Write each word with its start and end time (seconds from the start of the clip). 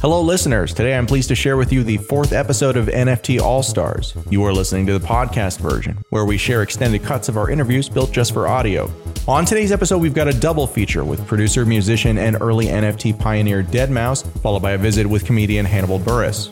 Hello, 0.00 0.20
listeners. 0.20 0.74
Today 0.74 0.96
I'm 0.96 1.06
pleased 1.06 1.28
to 1.28 1.36
share 1.36 1.56
with 1.56 1.72
you 1.72 1.84
the 1.84 1.98
fourth 1.98 2.32
episode 2.32 2.76
of 2.76 2.86
NFT 2.86 3.40
All 3.40 3.62
Stars. 3.62 4.16
You 4.30 4.42
are 4.44 4.52
listening 4.52 4.84
to 4.86 4.98
the 4.98 5.06
podcast 5.06 5.60
version, 5.60 5.98
where 6.08 6.24
we 6.24 6.36
share 6.36 6.62
extended 6.62 7.04
cuts 7.04 7.28
of 7.28 7.36
our 7.36 7.48
interviews 7.48 7.88
built 7.88 8.10
just 8.10 8.32
for 8.32 8.48
audio. 8.48 8.90
On 9.28 9.44
today's 9.44 9.70
episode, 9.70 9.98
we've 9.98 10.14
got 10.14 10.26
a 10.26 10.32
double 10.32 10.66
feature 10.66 11.04
with 11.04 11.24
producer, 11.28 11.64
musician, 11.64 12.18
and 12.18 12.36
early 12.40 12.66
NFT 12.66 13.16
pioneer 13.16 13.62
Deadmau5, 13.62 14.40
followed 14.40 14.62
by 14.62 14.72
a 14.72 14.78
visit 14.78 15.06
with 15.06 15.24
comedian 15.24 15.64
Hannibal 15.64 16.00
Buress. 16.00 16.50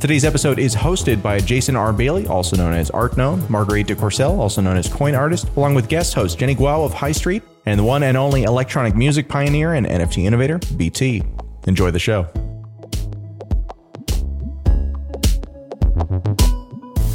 Today's 0.00 0.24
episode 0.24 0.58
is 0.60 0.76
hosted 0.76 1.22
by 1.22 1.40
Jason 1.40 1.74
R. 1.74 1.92
Bailey, 1.92 2.26
also 2.26 2.56
known 2.56 2.72
as 2.72 2.90
Artnome, 2.92 3.50
Marguerite 3.50 3.88
deCourcelle, 3.88 4.38
also 4.38 4.62
known 4.62 4.76
as 4.76 4.88
Coin 4.88 5.14
Artist, 5.14 5.48
along 5.56 5.74
with 5.74 5.88
guest 5.88 6.14
host 6.14 6.38
Jenny 6.38 6.54
Guo 6.54 6.86
of 6.86 6.94
High 6.94 7.12
Street, 7.12 7.42
and 7.66 7.78
the 7.78 7.84
one 7.84 8.02
and 8.02 8.16
only 8.16 8.44
electronic 8.44 8.94
music 8.94 9.28
pioneer 9.28 9.74
and 9.74 9.86
NFT 9.86 10.24
innovator, 10.24 10.58
BT. 10.76 11.22
Enjoy 11.66 11.90
the 11.90 11.98
show. 11.98 12.26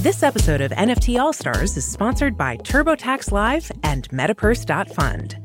This 0.02 0.22
episode 0.22 0.62
of 0.62 0.72
NFT 0.72 1.20
All 1.20 1.34
Stars 1.34 1.76
is 1.77 1.84
sponsored 1.84 2.38
by 2.38 2.58
TurboTax 2.58 3.31
Live 3.31 3.72
and 3.84 4.08
MetaPurse.fund. 4.09 5.36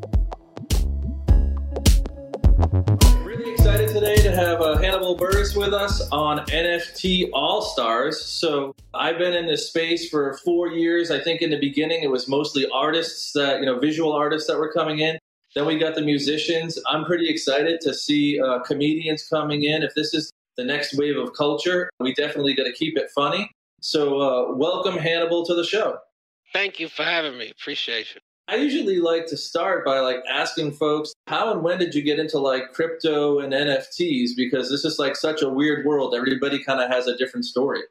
Today 3.92 4.14
to 4.18 4.30
have 4.30 4.60
uh, 4.60 4.78
Hannibal 4.78 5.18
Buress 5.18 5.56
with 5.56 5.74
us 5.74 6.00
on 6.12 6.46
NFT 6.46 7.30
All 7.32 7.60
Stars. 7.60 8.24
So 8.24 8.72
I've 8.94 9.18
been 9.18 9.34
in 9.34 9.46
this 9.46 9.66
space 9.66 10.08
for 10.08 10.36
four 10.44 10.68
years. 10.68 11.10
I 11.10 11.20
think 11.20 11.42
in 11.42 11.50
the 11.50 11.58
beginning 11.58 12.04
it 12.04 12.10
was 12.10 12.28
mostly 12.28 12.68
artists 12.72 13.32
that 13.32 13.58
you 13.58 13.66
know, 13.66 13.80
visual 13.80 14.12
artists 14.12 14.48
that 14.48 14.56
were 14.56 14.72
coming 14.72 15.00
in. 15.00 15.18
Then 15.56 15.66
we 15.66 15.76
got 15.76 15.96
the 15.96 16.02
musicians. 16.02 16.78
I'm 16.88 17.04
pretty 17.04 17.28
excited 17.28 17.80
to 17.80 17.92
see 17.92 18.40
uh, 18.40 18.60
comedians 18.60 19.26
coming 19.26 19.64
in. 19.64 19.82
If 19.82 19.92
this 19.96 20.14
is 20.14 20.32
the 20.56 20.64
next 20.64 20.96
wave 20.96 21.16
of 21.16 21.32
culture, 21.32 21.90
we 21.98 22.14
definitely 22.14 22.54
got 22.54 22.64
to 22.64 22.72
keep 22.72 22.96
it 22.96 23.10
funny. 23.12 23.50
So, 23.80 24.20
uh, 24.20 24.54
welcome 24.54 24.96
Hannibal 24.96 25.44
to 25.46 25.54
the 25.54 25.64
show. 25.64 25.98
Thank 26.52 26.78
you 26.78 26.88
for 26.88 27.02
having 27.02 27.36
me. 27.36 27.50
Appreciate 27.50 28.14
you. 28.14 28.20
I 28.50 28.56
usually 28.56 28.98
like 28.98 29.26
to 29.26 29.36
start 29.36 29.84
by 29.84 30.00
like 30.00 30.24
asking 30.28 30.72
folks, 30.72 31.12
how 31.28 31.52
and 31.52 31.62
when 31.62 31.78
did 31.78 31.94
you 31.94 32.02
get 32.02 32.18
into 32.18 32.40
like 32.40 32.72
crypto 32.72 33.38
and 33.38 33.52
NFTs? 33.52 34.30
Because 34.36 34.68
this 34.68 34.84
is 34.84 34.98
like 34.98 35.14
such 35.14 35.42
a 35.42 35.48
weird 35.48 35.86
world. 35.86 36.16
Everybody 36.16 36.60
kind 36.64 36.80
of 36.80 36.90
has 36.90 37.06
a 37.06 37.16
different 37.16 37.46
story. 37.46 37.82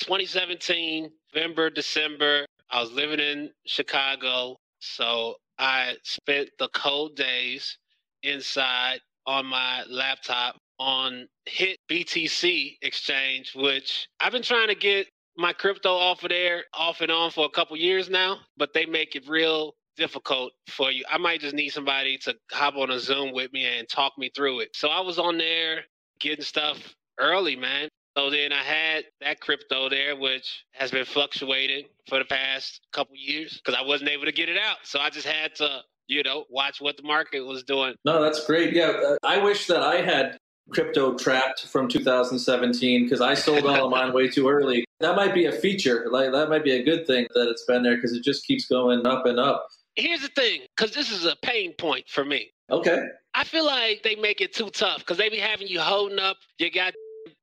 2017, 0.00 1.10
November, 1.34 1.70
December, 1.70 2.44
I 2.70 2.82
was 2.82 2.92
living 2.92 3.20
in 3.20 3.50
Chicago. 3.66 4.58
So 4.80 5.36
I 5.58 5.94
spent 6.02 6.50
the 6.58 6.68
cold 6.74 7.16
days 7.16 7.78
inside 8.22 9.00
on 9.26 9.46
my 9.46 9.82
laptop 9.88 10.58
on 10.78 11.26
Hit 11.46 11.78
BTC 11.90 12.76
exchange, 12.82 13.52
which 13.54 14.08
I've 14.20 14.32
been 14.32 14.42
trying 14.42 14.68
to 14.68 14.74
get 14.74 15.06
my 15.38 15.54
crypto 15.54 15.94
off 15.94 16.22
of 16.22 16.28
there 16.28 16.64
off 16.74 17.00
and 17.00 17.10
on 17.10 17.30
for 17.30 17.46
a 17.46 17.50
couple 17.50 17.78
years 17.78 18.10
now, 18.10 18.40
but 18.58 18.74
they 18.74 18.84
make 18.84 19.16
it 19.16 19.26
real 19.26 19.72
difficult 19.96 20.52
for 20.68 20.90
you. 20.90 21.04
I 21.10 21.18
might 21.18 21.40
just 21.40 21.54
need 21.54 21.70
somebody 21.70 22.18
to 22.18 22.34
hop 22.50 22.76
on 22.76 22.90
a 22.90 22.98
Zoom 22.98 23.32
with 23.32 23.52
me 23.52 23.64
and 23.64 23.88
talk 23.88 24.12
me 24.18 24.30
through 24.34 24.60
it. 24.60 24.70
So 24.74 24.88
I 24.88 25.00
was 25.00 25.18
on 25.18 25.38
there 25.38 25.84
getting 26.20 26.44
stuff 26.44 26.94
early, 27.18 27.56
man. 27.56 27.88
So 28.16 28.28
then 28.28 28.52
I 28.52 28.62
had 28.62 29.04
that 29.20 29.40
crypto 29.40 29.88
there, 29.88 30.16
which 30.16 30.64
has 30.72 30.90
been 30.90 31.04
fluctuating 31.04 31.86
for 32.08 32.18
the 32.18 32.26
past 32.26 32.80
couple 32.92 33.16
years 33.16 33.54
because 33.58 33.78
I 33.78 33.82
wasn't 33.82 34.10
able 34.10 34.26
to 34.26 34.32
get 34.32 34.48
it 34.48 34.58
out. 34.58 34.78
So 34.84 35.00
I 35.00 35.08
just 35.08 35.26
had 35.26 35.54
to, 35.56 35.80
you 36.08 36.22
know, 36.22 36.44
watch 36.50 36.80
what 36.80 36.98
the 36.98 37.04
market 37.04 37.40
was 37.40 37.62
doing. 37.62 37.94
No, 38.04 38.22
that's 38.22 38.44
great. 38.46 38.74
Yeah, 38.74 38.88
uh, 38.88 39.16
I 39.22 39.38
wish 39.38 39.66
that 39.68 39.82
I 39.82 40.02
had 40.02 40.36
crypto 40.70 41.16
trapped 41.16 41.66
from 41.66 41.88
2017 41.88 43.04
because 43.04 43.20
I 43.20 43.34
sold 43.34 43.64
all 43.66 43.86
of 43.86 43.90
mine 43.90 44.12
way 44.12 44.28
too 44.28 44.48
early. 44.48 44.84
That 45.00 45.16
might 45.16 45.34
be 45.34 45.46
a 45.46 45.52
feature. 45.52 46.06
Like 46.10 46.32
that 46.32 46.48
might 46.48 46.64
be 46.64 46.72
a 46.72 46.82
good 46.82 47.06
thing 47.06 47.26
that 47.34 47.48
it's 47.48 47.64
been 47.64 47.82
there 47.82 47.96
because 47.96 48.12
it 48.12 48.22
just 48.22 48.46
keeps 48.46 48.66
going 48.66 49.06
up 49.06 49.26
and 49.26 49.40
up. 49.40 49.68
Here's 49.96 50.22
the 50.22 50.28
thing, 50.28 50.62
because 50.76 50.94
this 50.94 51.10
is 51.10 51.26
a 51.26 51.36
pain 51.42 51.74
point 51.74 52.08
for 52.08 52.24
me. 52.24 52.50
Okay. 52.70 53.06
I 53.34 53.44
feel 53.44 53.66
like 53.66 54.02
they 54.02 54.14
make 54.16 54.40
it 54.40 54.52
too 54.54 54.70
tough 54.70 54.98
because 54.98 55.18
they 55.18 55.28
be 55.28 55.38
having 55.38 55.68
you 55.68 55.80
holding 55.80 56.18
up 56.18 56.36
your 56.58 56.70
got 56.70 56.94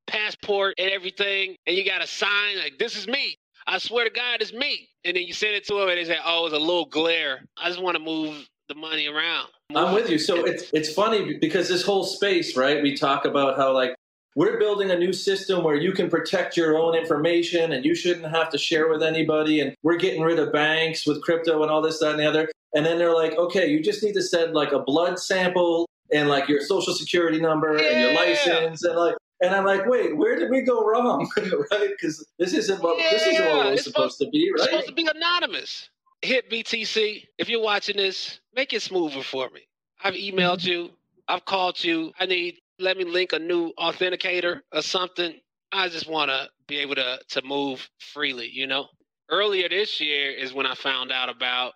passport 0.06 0.74
and 0.78 0.90
everything, 0.90 1.56
and 1.66 1.76
you 1.76 1.84
got 1.84 2.02
a 2.02 2.06
sign 2.06 2.58
like 2.58 2.78
"This 2.78 2.96
is 2.96 3.06
me." 3.06 3.36
I 3.66 3.78
swear 3.78 4.04
to 4.04 4.10
God, 4.10 4.40
it's 4.40 4.52
me. 4.52 4.88
And 5.04 5.16
then 5.16 5.24
you 5.24 5.32
send 5.32 5.54
it 5.54 5.66
to 5.66 5.74
them, 5.74 5.88
and 5.88 5.98
they 5.98 6.04
say, 6.04 6.18
"Oh, 6.24 6.46
it's 6.46 6.54
a 6.54 6.58
little 6.58 6.86
glare." 6.86 7.44
I 7.56 7.68
just 7.68 7.80
want 7.80 7.96
to 7.96 8.02
move 8.02 8.48
the 8.68 8.74
money 8.74 9.06
around. 9.06 9.48
I'm 9.74 9.94
with 9.94 10.10
you. 10.10 10.18
So 10.18 10.44
it's 10.44 10.70
it's 10.72 10.92
funny 10.92 11.38
because 11.38 11.68
this 11.68 11.82
whole 11.82 12.04
space, 12.04 12.56
right? 12.56 12.82
We 12.82 12.96
talk 12.96 13.24
about 13.24 13.56
how 13.56 13.72
like 13.72 13.94
we're 14.36 14.58
building 14.58 14.90
a 14.90 14.98
new 14.98 15.12
system 15.12 15.64
where 15.64 15.74
you 15.74 15.92
can 15.92 16.08
protect 16.08 16.56
your 16.56 16.78
own 16.78 16.94
information 16.94 17.72
and 17.72 17.84
you 17.84 17.94
shouldn't 17.94 18.30
have 18.30 18.50
to 18.50 18.58
share 18.58 18.88
with 18.88 19.02
anybody. 19.02 19.60
And 19.60 19.74
we're 19.82 19.96
getting 19.96 20.22
rid 20.22 20.38
of 20.38 20.52
banks 20.52 21.06
with 21.06 21.22
crypto 21.22 21.62
and 21.62 21.70
all 21.70 21.82
this, 21.82 21.98
that, 22.00 22.12
and 22.12 22.20
the 22.20 22.28
other. 22.28 22.48
And 22.74 22.86
then 22.86 22.98
they're 22.98 23.14
like, 23.14 23.36
okay, 23.36 23.68
you 23.68 23.82
just 23.82 24.02
need 24.02 24.14
to 24.14 24.22
send 24.22 24.54
like 24.54 24.72
a 24.72 24.78
blood 24.78 25.18
sample 25.18 25.88
and 26.12 26.28
like 26.28 26.48
your 26.48 26.60
social 26.60 26.94
security 26.94 27.40
number 27.40 27.76
yeah. 27.76 27.88
and 27.88 28.00
your 28.00 28.14
license 28.14 28.84
and 28.84 28.96
like. 28.96 29.16
And 29.42 29.54
I'm 29.54 29.64
like, 29.64 29.86
wait, 29.86 30.14
where 30.18 30.38
did 30.38 30.50
we 30.50 30.60
go 30.60 30.84
wrong? 30.84 31.26
right? 31.38 31.88
Because 31.88 32.26
this 32.38 32.52
isn't 32.52 32.82
what 32.82 32.98
yeah. 32.98 33.10
this 33.10 33.26
isn't 33.26 33.46
what 33.46 33.66
it 33.66 33.70
was 33.70 33.84
supposed, 33.84 34.16
supposed, 34.16 34.18
to 34.18 34.28
be, 34.28 34.50
right? 34.50 34.60
It's 34.60 34.64
supposed 34.64 34.88
to 34.88 34.92
be 34.92 35.08
anonymous. 35.14 35.88
HitBTC. 36.22 37.24
If 37.38 37.48
you're 37.48 37.62
watching 37.62 37.96
this, 37.96 38.40
make 38.54 38.74
it 38.74 38.82
smoother 38.82 39.22
for 39.22 39.48
me. 39.48 39.62
I've 40.04 40.12
emailed 40.12 40.58
mm-hmm. 40.58 40.68
you. 40.68 40.90
I've 41.26 41.46
called 41.46 41.82
you. 41.82 42.12
I 42.20 42.26
need 42.26 42.58
let 42.80 42.96
me 42.96 43.04
link 43.04 43.32
a 43.32 43.38
new 43.38 43.72
authenticator 43.78 44.60
or 44.72 44.82
something. 44.82 45.34
I 45.72 45.88
just 45.88 46.08
want 46.08 46.30
to 46.30 46.48
be 46.66 46.78
able 46.78 46.96
to 46.96 47.20
to 47.28 47.42
move 47.42 47.88
freely, 47.98 48.48
you 48.48 48.66
know. 48.66 48.88
Earlier 49.30 49.68
this 49.68 50.00
year 50.00 50.32
is 50.32 50.52
when 50.52 50.66
I 50.66 50.74
found 50.74 51.12
out 51.12 51.28
about 51.28 51.74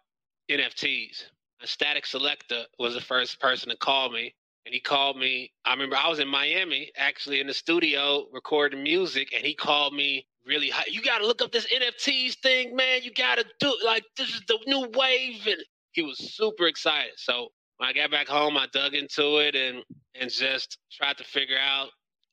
NFTs. 0.51 1.25
A 1.63 1.67
Statik 1.67 2.05
Selektah 2.05 2.65
was 2.79 2.95
the 2.95 3.01
first 3.01 3.41
person 3.41 3.71
to 3.71 3.77
call 3.77 4.11
me, 4.11 4.35
and 4.67 4.75
he 4.75 4.81
called 4.81 5.17
me. 5.17 5.53
I 5.65 5.73
remember 5.73 5.97
I 5.97 6.09
was 6.09 6.19
in 6.19 6.29
Miami, 6.29 6.91
actually 6.97 7.41
in 7.41 7.47
the 7.47 7.55
studio 7.55 8.27
recording 8.33 8.83
music, 8.83 9.33
and 9.35 9.45
he 9.45 9.55
called 9.55 9.95
me 9.95 10.27
really 10.47 10.69
high. 10.69 10.85
You 10.91 11.01
got 11.01 11.19
to 11.19 11.27
look 11.27 11.41
up 11.41 11.53
this 11.53 11.73
NFTs 11.73 12.39
thing, 12.41 12.75
man. 12.75 13.03
You 13.03 13.13
got 13.13 13.37
to 13.37 13.45
do 13.61 13.75
like 13.85 14.05
this 14.17 14.31
is 14.31 14.43
the 14.49 14.59
new 14.67 14.89
wave, 14.95 15.47
and 15.47 15.63
he 15.93 16.03
was 16.03 16.19
super 16.19 16.67
excited. 16.67 17.13
So 17.17 17.51
when 17.79 17.89
I 17.89 17.93
got 17.93 18.11
back 18.11 18.29
home, 18.29 18.57
I 18.57 18.67
dug 18.73 18.95
into 18.95 19.39
it 19.39 19.55
and 19.55 19.83
and 20.21 20.31
just 20.31 20.79
tried 20.93 21.19
to 21.19 21.25
figure 21.25 21.59
out 21.59 21.89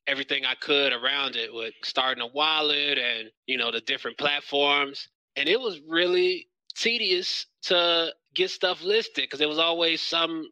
everything 0.06 0.44
I 0.44 0.54
could 0.56 0.92
around 0.92 1.36
it 1.36 1.52
with 1.52 1.74
starting 1.84 2.22
a 2.22 2.26
wallet 2.28 2.98
and 2.98 3.30
you 3.46 3.58
know 3.58 3.70
the 3.70 3.80
different 3.80 4.18
platforms. 4.18 5.08
And 5.36 5.48
it 5.48 5.60
was 5.60 5.80
really 5.88 6.48
tedious 6.76 7.46
to 7.62 8.12
get 8.34 8.50
stuff 8.50 8.82
listed 8.82 9.24
because 9.24 9.38
there 9.38 9.48
was 9.48 9.58
always 9.58 10.00
some 10.00 10.46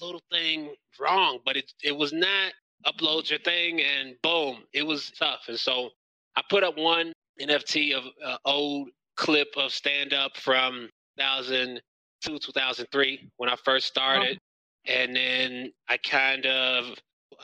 little 0.00 0.22
thing 0.30 0.74
wrong, 1.00 1.38
but 1.44 1.56
it 1.56 1.72
it 1.82 1.96
was 1.96 2.12
not 2.12 2.52
upload 2.86 3.30
your 3.30 3.38
thing 3.40 3.80
and 3.80 4.16
boom, 4.22 4.64
it 4.72 4.84
was 4.84 5.12
tough. 5.18 5.42
And 5.48 5.58
so 5.58 5.90
I 6.36 6.42
put 6.50 6.64
up 6.64 6.76
one 6.76 7.12
NFT 7.40 7.94
of 7.96 8.04
uh, 8.24 8.36
old 8.44 8.88
clip 9.16 9.48
of 9.56 9.72
stand 9.72 10.12
up 10.12 10.36
from 10.36 10.88
2000 11.18 11.80
2003 12.22 13.30
when 13.36 13.48
I 13.48 13.56
first 13.64 13.86
started. 13.86 14.38
Oh. 14.38 14.92
And 14.92 15.14
then 15.14 15.72
I 15.88 15.96
kind 15.96 16.46
of, 16.46 16.86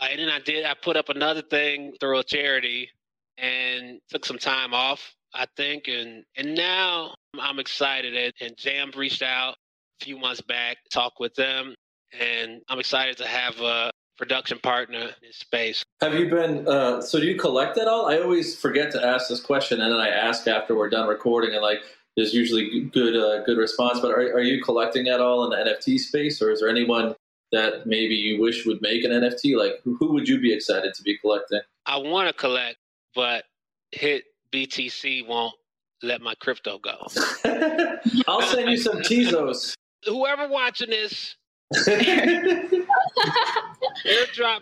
and 0.03 0.21
then 0.21 0.29
I 0.29 0.41
did, 0.41 0.65
I 0.65 0.75
put 0.75 0.97
up 0.97 1.09
another 1.09 1.43
thing 1.43 1.93
through 2.01 2.19
a 2.19 2.25
charity 2.25 2.91
and 3.37 4.01
took 4.11 4.25
some 4.25 4.39
time 4.39 4.75
off, 4.75 5.15
I 5.35 5.47
think. 5.57 5.89
And, 5.89 6.25
and 6.37 6.55
now 6.55 7.15
I'm 7.39 7.59
excited. 7.59 8.17
And, 8.17 8.33
and 8.41 8.57
Jam 8.57 8.91
reached 8.97 9.23
out 9.23 9.55
a 10.01 10.05
few 10.05 10.19
months 10.19 10.41
back, 10.41 10.79
talk 10.93 11.21
with 11.21 11.35
them. 11.35 11.75
And 12.19 12.63
I'm 12.69 12.81
excited 12.81 13.19
to 13.19 13.27
have 13.27 13.61
a 13.61 13.93
production 14.17 14.59
partner 14.59 14.99
in 14.99 15.15
this 15.23 15.37
space. 15.37 15.85
Have 16.01 16.15
you 16.15 16.29
been, 16.29 16.67
uh, 16.67 17.01
so 17.01 17.21
do 17.21 17.27
you 17.27 17.39
collect 17.39 17.79
at 17.79 17.87
all? 17.87 18.07
I 18.07 18.19
always 18.19 18.59
forget 18.59 18.91
to 18.93 19.07
ask 19.07 19.29
this 19.29 19.41
question 19.41 19.81
and 19.81 19.93
then 19.93 20.01
I 20.01 20.09
ask 20.09 20.49
after 20.49 20.75
we're 20.75 20.91
done 20.91 21.09
recording 21.09 21.55
and 21.55 21.63
like, 21.63 21.79
there's 22.19 22.35
usually 22.35 22.81
good 22.93 23.17
uh, 23.17 23.45
good 23.45 23.57
response. 23.57 24.01
But 24.01 24.11
are, 24.11 24.21
are 24.35 24.43
you 24.43 24.63
collecting 24.63 25.07
at 25.09 25.21
all 25.21 25.45
in 25.45 25.51
the 25.51 25.71
NFT 25.71 26.01
space, 26.01 26.43
or 26.43 26.51
is 26.51 26.61
there 26.61 26.69
anyone 26.69 27.15
that 27.53 27.87
maybe 27.87 28.15
you 28.17 28.43
wish 28.43 28.67
would 28.67 28.83
make 28.83 29.05
an 29.05 29.13
NFT? 29.13 29.57
Like, 29.57 29.81
who 29.85 30.13
would 30.13 30.29
you 30.29 30.41
be 30.41 30.53
excited 30.53 30.95
to 30.95 31.03
be 31.03 31.17
collecting? 31.19 31.61
I 31.87 31.97
want 31.99 32.29
to 32.29 32.35
collect, 32.35 32.79
but 33.15 33.45
hit 33.93 34.25
BTC 34.53 35.27
won't 35.29 35.55
let 36.03 36.21
my 36.21 36.35
crypto 36.35 36.79
go. 36.79 37.07
I'll 38.27 38.43
send 38.43 38.69
you 38.69 38.77
some 38.77 38.99
Tezos. 38.99 39.75
Whoever 40.05 40.49
watching 40.49 40.91
this, 40.91 41.37
airdrop 41.77 42.75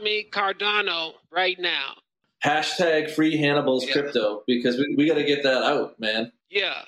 me 0.02 0.28
Cardano 0.30 1.12
right 1.32 1.56
now. 1.58 1.94
Hashtag 2.44 3.10
free 3.10 3.38
Hannibal's 3.38 3.86
yeah. 3.86 3.92
crypto 3.92 4.42
because 4.46 4.76
we, 4.76 4.94
we 4.96 5.08
got 5.08 5.14
to 5.14 5.24
get 5.24 5.42
that 5.42 5.62
out, 5.62 5.98
man. 5.98 6.30
Yeah 6.50 6.82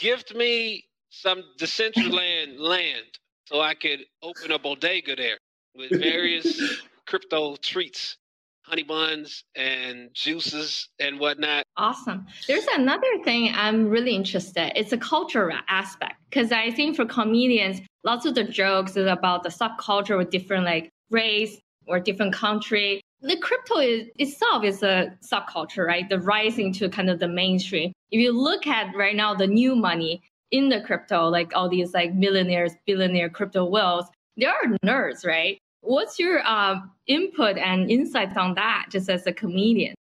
gift 0.00 0.34
me 0.34 0.84
some 1.10 1.44
Decentraland 1.58 2.58
land 2.58 3.18
so 3.46 3.60
I 3.60 3.74
could 3.74 4.00
open 4.22 4.50
a 4.50 4.58
bodega 4.58 5.14
there 5.14 5.38
with 5.74 5.90
various 5.90 6.80
crypto 7.06 7.56
treats 7.56 8.16
honey 8.62 8.82
buns 8.84 9.42
and 9.56 10.10
juices 10.12 10.88
and 11.00 11.18
whatnot. 11.18 11.64
Awesome. 11.76 12.26
There's 12.46 12.66
another 12.72 13.18
thing 13.24 13.52
I'm 13.52 13.88
really 13.88 14.14
interested. 14.14 14.72
It's 14.78 14.92
a 14.92 14.98
cultural 14.98 15.58
aspect 15.68 16.14
because 16.28 16.52
I 16.52 16.70
think 16.70 16.94
for 16.94 17.04
comedians, 17.04 17.80
lots 18.04 18.26
of 18.26 18.36
the 18.36 18.44
jokes 18.44 18.96
is 18.96 19.08
about 19.08 19.42
the 19.42 19.48
subculture 19.48 20.16
with 20.16 20.30
different 20.30 20.64
like 20.64 20.88
race 21.10 21.58
or 21.88 21.98
different 21.98 22.32
country. 22.32 23.00
The 23.22 23.36
crypto 23.36 23.78
is, 23.78 24.08
itself 24.18 24.64
is 24.64 24.82
a 24.82 25.16
subculture, 25.22 25.86
right? 25.86 26.08
The 26.08 26.20
rising 26.20 26.72
to 26.74 26.88
kind 26.88 27.10
of 27.10 27.18
the 27.18 27.28
mainstream. 27.28 27.92
If 28.10 28.20
you 28.20 28.32
look 28.32 28.66
at 28.66 28.94
right 28.96 29.14
now 29.14 29.34
the 29.34 29.46
new 29.46 29.76
money 29.76 30.22
in 30.50 30.68
the 30.68 30.80
crypto, 30.80 31.28
like 31.28 31.52
all 31.54 31.68
these 31.68 31.92
like 31.92 32.14
millionaires, 32.14 32.72
billionaire 32.86 33.28
crypto 33.28 33.64
whales, 33.64 34.06
they 34.36 34.46
are 34.46 34.62
nerds, 34.84 35.26
right? 35.26 35.58
What's 35.82 36.18
your 36.18 36.40
uh, 36.46 36.76
input 37.06 37.56
and 37.56 37.90
insights 37.90 38.36
on 38.36 38.54
that, 38.54 38.86
just 38.90 39.08
as 39.08 39.26
a 39.26 39.32
comedian? 39.32 39.94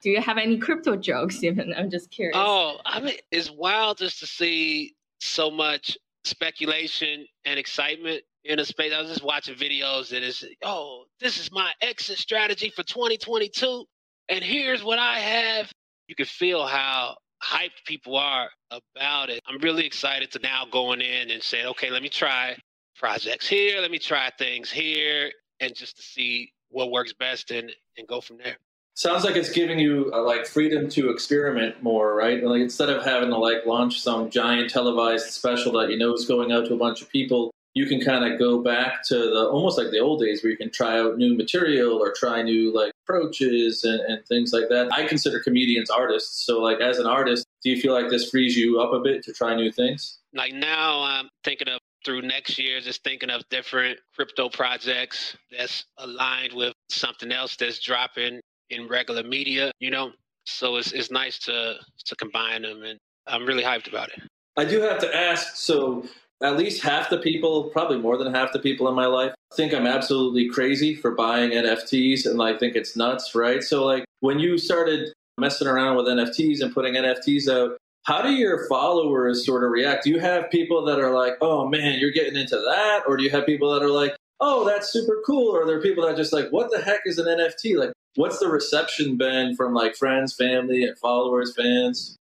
Do 0.00 0.10
you 0.10 0.20
have 0.20 0.38
any 0.38 0.58
crypto 0.58 0.96
jokes, 0.96 1.42
even? 1.42 1.74
I'm 1.74 1.90
just 1.90 2.10
curious. 2.10 2.36
Oh, 2.38 2.78
I 2.84 3.00
mean, 3.00 3.16
it's 3.30 3.50
wild 3.50 3.98
just 3.98 4.18
to 4.20 4.26
see 4.26 4.94
so 5.20 5.50
much 5.50 5.96
speculation 6.24 7.26
and 7.44 7.58
excitement 7.58 8.22
in 8.48 8.58
a 8.58 8.64
space. 8.64 8.92
I 8.92 9.00
was 9.00 9.10
just 9.10 9.22
watching 9.22 9.54
videos 9.54 10.12
and 10.12 10.24
it's, 10.24 10.44
oh, 10.62 11.04
this 11.20 11.38
is 11.38 11.52
my 11.52 11.70
exit 11.80 12.18
strategy 12.18 12.70
for 12.70 12.82
2022. 12.82 13.84
And 14.30 14.42
here's 14.42 14.82
what 14.82 14.98
I 14.98 15.20
have. 15.20 15.70
You 16.08 16.14
can 16.14 16.26
feel 16.26 16.66
how 16.66 17.16
hyped 17.42 17.84
people 17.86 18.16
are 18.16 18.48
about 18.70 19.30
it. 19.30 19.40
I'm 19.46 19.58
really 19.58 19.86
excited 19.86 20.32
to 20.32 20.38
now 20.40 20.64
going 20.70 21.00
in 21.00 21.30
and 21.30 21.42
say, 21.42 21.66
okay, 21.66 21.90
let 21.90 22.02
me 22.02 22.08
try 22.08 22.56
projects 22.96 23.46
here. 23.46 23.80
Let 23.80 23.90
me 23.90 23.98
try 23.98 24.30
things 24.38 24.70
here, 24.70 25.30
and 25.60 25.74
just 25.74 25.96
to 25.96 26.02
see 26.02 26.52
what 26.70 26.90
works 26.90 27.12
best 27.12 27.50
and 27.50 27.70
and 27.96 28.06
go 28.08 28.20
from 28.20 28.38
there. 28.38 28.56
Sounds 28.94 29.22
like 29.22 29.36
it's 29.36 29.50
giving 29.50 29.78
you 29.78 30.10
uh, 30.12 30.22
like 30.22 30.44
freedom 30.44 30.88
to 30.90 31.10
experiment 31.10 31.82
more, 31.82 32.16
right? 32.16 32.42
Like 32.42 32.60
instead 32.60 32.88
of 32.88 33.04
having 33.04 33.30
to 33.30 33.36
like 33.36 33.64
launch 33.64 34.00
some 34.00 34.28
giant 34.28 34.70
televised 34.70 35.30
special 35.30 35.72
that 35.74 35.90
you 35.90 35.98
know 35.98 36.12
is 36.14 36.24
going 36.26 36.50
out 36.50 36.66
to 36.66 36.74
a 36.74 36.76
bunch 36.76 37.00
of 37.00 37.08
people, 37.08 37.52
you 37.78 37.86
can 37.86 38.00
kind 38.00 38.24
of 38.24 38.40
go 38.40 38.60
back 38.60 39.04
to 39.04 39.14
the 39.14 39.48
almost 39.52 39.78
like 39.78 39.92
the 39.92 40.00
old 40.00 40.20
days 40.20 40.42
where 40.42 40.50
you 40.50 40.56
can 40.56 40.70
try 40.70 40.98
out 40.98 41.16
new 41.16 41.36
material 41.36 41.96
or 41.96 42.12
try 42.12 42.42
new 42.42 42.74
like 42.74 42.90
approaches 43.04 43.84
and, 43.84 44.00
and 44.00 44.26
things 44.26 44.52
like 44.52 44.68
that. 44.68 44.92
I 44.92 45.06
consider 45.06 45.38
comedians 45.38 45.88
artists. 45.88 46.44
So 46.44 46.58
like 46.58 46.80
as 46.80 46.98
an 46.98 47.06
artist, 47.06 47.46
do 47.62 47.70
you 47.70 47.80
feel 47.80 47.92
like 47.94 48.10
this 48.10 48.30
frees 48.30 48.56
you 48.56 48.80
up 48.80 48.92
a 48.92 48.98
bit 48.98 49.22
to 49.24 49.32
try 49.32 49.54
new 49.54 49.70
things? 49.70 50.18
Like 50.34 50.52
now 50.52 51.02
I'm 51.04 51.28
thinking 51.44 51.68
of 51.68 51.78
through 52.04 52.22
next 52.22 52.58
year 52.58 52.80
just 52.80 53.04
thinking 53.04 53.30
of 53.30 53.42
different 53.48 54.00
crypto 54.16 54.48
projects 54.48 55.36
that's 55.56 55.84
aligned 55.98 56.54
with 56.54 56.74
something 56.90 57.30
else 57.30 57.54
that's 57.54 57.78
dropping 57.78 58.40
in 58.70 58.88
regular 58.88 59.22
media, 59.22 59.70
you 59.78 59.92
know. 59.92 60.10
So 60.46 60.76
it's 60.78 60.90
it's 60.90 61.12
nice 61.12 61.38
to 61.40 61.76
to 62.06 62.16
combine 62.16 62.62
them 62.62 62.82
and 62.82 62.98
I'm 63.28 63.46
really 63.46 63.62
hyped 63.62 63.88
about 63.88 64.08
it. 64.08 64.22
I 64.56 64.64
do 64.64 64.80
have 64.80 64.98
to 64.98 65.16
ask, 65.16 65.54
so 65.54 66.04
at 66.42 66.56
least 66.56 66.82
half 66.82 67.10
the 67.10 67.18
people, 67.18 67.64
probably 67.64 67.98
more 67.98 68.16
than 68.16 68.32
half 68.32 68.52
the 68.52 68.58
people 68.58 68.88
in 68.88 68.94
my 68.94 69.06
life, 69.06 69.34
think 69.54 69.74
I'm 69.74 69.86
absolutely 69.86 70.48
crazy 70.48 70.94
for 70.94 71.12
buying 71.12 71.50
NFTs 71.50 72.26
and 72.26 72.38
like 72.38 72.60
think 72.60 72.76
it's 72.76 72.96
nuts, 72.96 73.34
right? 73.34 73.62
So 73.62 73.84
like 73.84 74.04
when 74.20 74.38
you 74.38 74.58
started 74.58 75.12
messing 75.38 75.66
around 75.66 75.96
with 75.96 76.06
NFTs 76.06 76.60
and 76.60 76.72
putting 76.72 76.94
NFTs 76.94 77.48
out, 77.48 77.76
how 78.04 78.22
do 78.22 78.30
your 78.30 78.66
followers 78.68 79.44
sort 79.44 79.64
of 79.64 79.70
react? 79.70 80.04
Do 80.04 80.10
you 80.10 80.20
have 80.20 80.50
people 80.50 80.84
that 80.86 80.98
are 80.98 81.12
like, 81.12 81.34
oh 81.40 81.68
man, 81.68 81.98
you're 81.98 82.12
getting 82.12 82.36
into 82.36 82.56
that? 82.56 83.02
Or 83.06 83.16
do 83.16 83.24
you 83.24 83.30
have 83.30 83.44
people 83.44 83.72
that 83.74 83.82
are 83.82 83.90
like, 83.90 84.16
oh, 84.40 84.64
that's 84.64 84.92
super 84.92 85.22
cool? 85.26 85.54
Or 85.54 85.62
are 85.62 85.66
there 85.66 85.82
people 85.82 86.06
that 86.06 86.16
just 86.16 86.32
like, 86.32 86.48
what 86.50 86.70
the 86.70 86.80
heck 86.80 87.00
is 87.04 87.18
an 87.18 87.26
NFT? 87.26 87.76
Like, 87.76 87.92
what's 88.14 88.38
the 88.38 88.48
reception 88.48 89.16
been 89.16 89.56
from 89.56 89.74
like 89.74 89.96
friends, 89.96 90.34
family, 90.34 90.84
and 90.84 90.96
followers, 90.98 91.54
fans? 91.54 92.16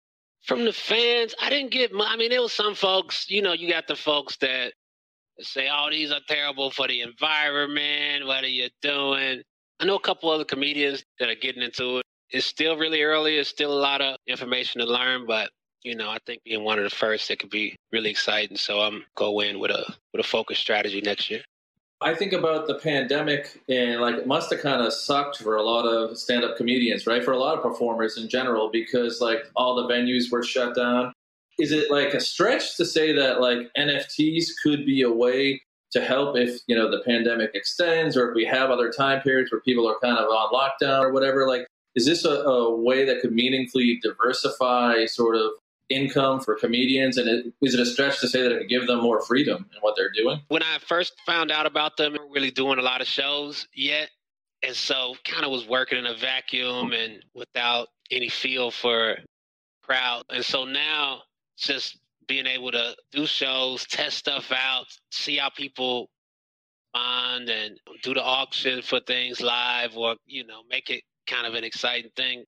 From 0.44 0.66
the 0.66 0.74
fans, 0.74 1.34
I 1.42 1.50
didn't 1.50 1.72
get, 1.72 1.92
I 1.98 2.18
mean, 2.18 2.30
there 2.30 2.42
was 2.42 2.54
some 2.54 2.75
folks, 2.75 3.30
you 3.30 3.42
know, 3.42 3.54
you 3.54 3.69
got 3.69 3.88
the 3.88 3.95
folks 3.95 4.38
that 4.38 4.74
say, 5.40 5.69
oh, 5.72 5.90
these 5.90 6.12
are 6.12 6.19
terrible 6.28 6.69
for 6.69 6.88
the 6.88 7.01
environment. 7.01 8.28
What 8.28 8.44
are 8.44 8.48
you 8.48 8.69
doing? 8.81 9.42
I 9.80 9.86
know 9.86 9.95
a 9.95 10.01
couple 10.01 10.30
other 10.30 10.45
comedians 10.45 11.04
that 11.19 11.30
are 11.30 11.36
getting 11.36 11.63
into 11.63 12.00
it. 12.00 12.06
It's 12.30 12.45
still 12.45 12.78
really 12.78 13.04
early. 13.04 13.38
It's 13.38 13.50
still 13.50 13.72
a 13.72 13.80
lot 13.80 14.01
of 14.01 14.18
information 14.28 14.81
to 14.81 14.88
learn, 14.88 15.25
but 15.25 15.50
you 15.84 15.95
know, 15.95 16.10
I 16.10 16.18
think 16.25 16.44
being 16.44 16.63
one 16.63 16.78
of 16.78 16.86
the 16.86 16.90
first, 16.90 17.30
it 17.30 17.40
could 17.40 17.50
be 17.50 17.75
really 17.92 18.10
exciting. 18.10 18.57
So 18.57 18.80
I'm 18.81 19.06
go 19.16 19.42
in 19.42 19.60
with 19.60 19.72
a 19.72 19.86
with 20.13 20.25
a 20.25 20.28
focused 20.28 20.62
strategy 20.62 21.01
next 21.01 21.30
year. 21.30 21.42
I 22.01 22.13
think 22.13 22.34
about 22.34 22.68
the 22.68 22.75
pandemic 22.80 23.62
and 23.69 24.01
like 24.01 24.16
it 24.16 24.28
must 24.28 24.51
have 24.51 24.62
kind 24.62 24.81
of 24.81 24.94
sucked 24.94 25.38
for 25.38 25.56
a 25.56 25.63
lot 25.63 25.86
of 25.86 26.18
stand-up 26.18 26.57
comedians, 26.57 27.07
right? 27.07 27.24
For 27.24 27.31
a 27.31 27.38
lot 27.38 27.56
of 27.56 27.63
performers 27.63 28.18
in 28.18 28.28
general, 28.28 28.69
because 28.72 29.22
like 29.22 29.40
all 29.56 29.75
the 29.75 29.94
venues 29.94 30.31
were 30.31 30.44
shut 30.44 30.75
down. 30.75 31.13
Is 31.60 31.72
it 31.72 31.90
like 31.92 32.13
a 32.13 32.19
stretch 32.19 32.78
to 32.78 32.86
say 32.86 33.13
that 33.13 33.40
like 33.40 33.72
NFTs 33.78 34.48
could 34.62 34.86
be 34.86 35.01
a 35.01 35.12
way 35.12 35.62
to 35.92 36.01
help 36.01 36.36
if 36.36 36.60
you 36.68 36.75
know 36.75 36.90
the 36.90 37.04
pandemic 37.06 37.51
extends 37.54 38.18
or 38.18 38.30
if 38.30 38.36
we 38.36 38.44
have 38.45 38.72
other 38.72 38.92
time 38.92 39.22
periods 39.22 39.51
where 39.51 39.62
people 39.62 39.88
are 39.88 39.98
kind 40.01 40.18
of 40.18 40.25
on 40.25 40.51
lockdown 40.51 41.04
or 41.04 41.13
whatever? 41.13 41.48
Like, 41.48 41.68
is 41.95 42.06
this 42.06 42.25
a, 42.25 42.31
a 42.31 42.75
way 42.75 43.06
that 43.06 43.22
could 43.22 43.31
meaningfully 43.31 44.00
diversify 44.01 45.06
sort 45.06 45.36
of 45.36 45.51
income 45.94 46.40
for 46.40 46.56
comedians? 46.56 47.18
And 47.18 47.28
it, 47.28 47.54
is 47.62 47.74
it 47.74 47.80
a 47.80 47.86
stretch 47.86 48.19
to 48.22 48.28
say 48.28 48.42
that 48.42 48.51
it 48.51 48.60
could 48.60 48.69
give 48.69 48.88
them 48.88 49.01
more 49.01 49.22
freedom 49.22 49.66
in 49.74 49.81
what 49.81 49.95
they're 49.95 50.12
doing? 50.12 50.42
When 50.48 50.63
I 50.63 50.78
first 50.80 51.13
found 51.25 51.51
out 51.51 51.66
about 51.66 51.98
them, 51.98 52.13
we 52.13 52.19
weren't 52.19 52.31
really 52.31 52.51
doing 52.51 52.80
a 52.80 52.81
lot 52.81 53.01
of 53.01 53.07
shows 53.07 53.68
yet. 53.74 54.10
And 54.62 54.75
so 54.75 55.16
kind 55.25 55.44
of 55.44 55.51
was 55.51 55.68
working 55.68 55.98
in 55.98 56.06
a 56.06 56.16
vacuum 56.16 56.94
and 56.94 57.24
without 57.34 57.90
any 58.12 58.30
feel 58.30 58.72
for 58.72 59.18
crowd. 59.84 60.24
And 60.30 60.44
so 60.44 60.63
now 60.66 61.24
just 61.57 62.00
being 62.28 62.48
able 62.48 62.72
to 62.72 62.95
do 63.12 63.25
shows, 63.25 63.86
test 63.86 64.18
stuff 64.18 64.51
out, 64.51 64.86
see 65.12 65.38
how 65.38 65.50
people 65.50 66.10
bond 66.94 67.50
and 67.50 67.78
do 68.04 68.13
the 68.13 68.24
auction 68.24 68.81
for 68.81 69.00
things 69.01 69.42
live 69.42 69.98
or, 69.98 70.16
you 70.25 70.45
know, 70.45 70.62
make 70.69 70.90
it 70.90 71.04
kind 71.28 71.45
of 71.45 71.54
an 71.56 71.63
exciting 71.63 72.12
thing 72.16 72.45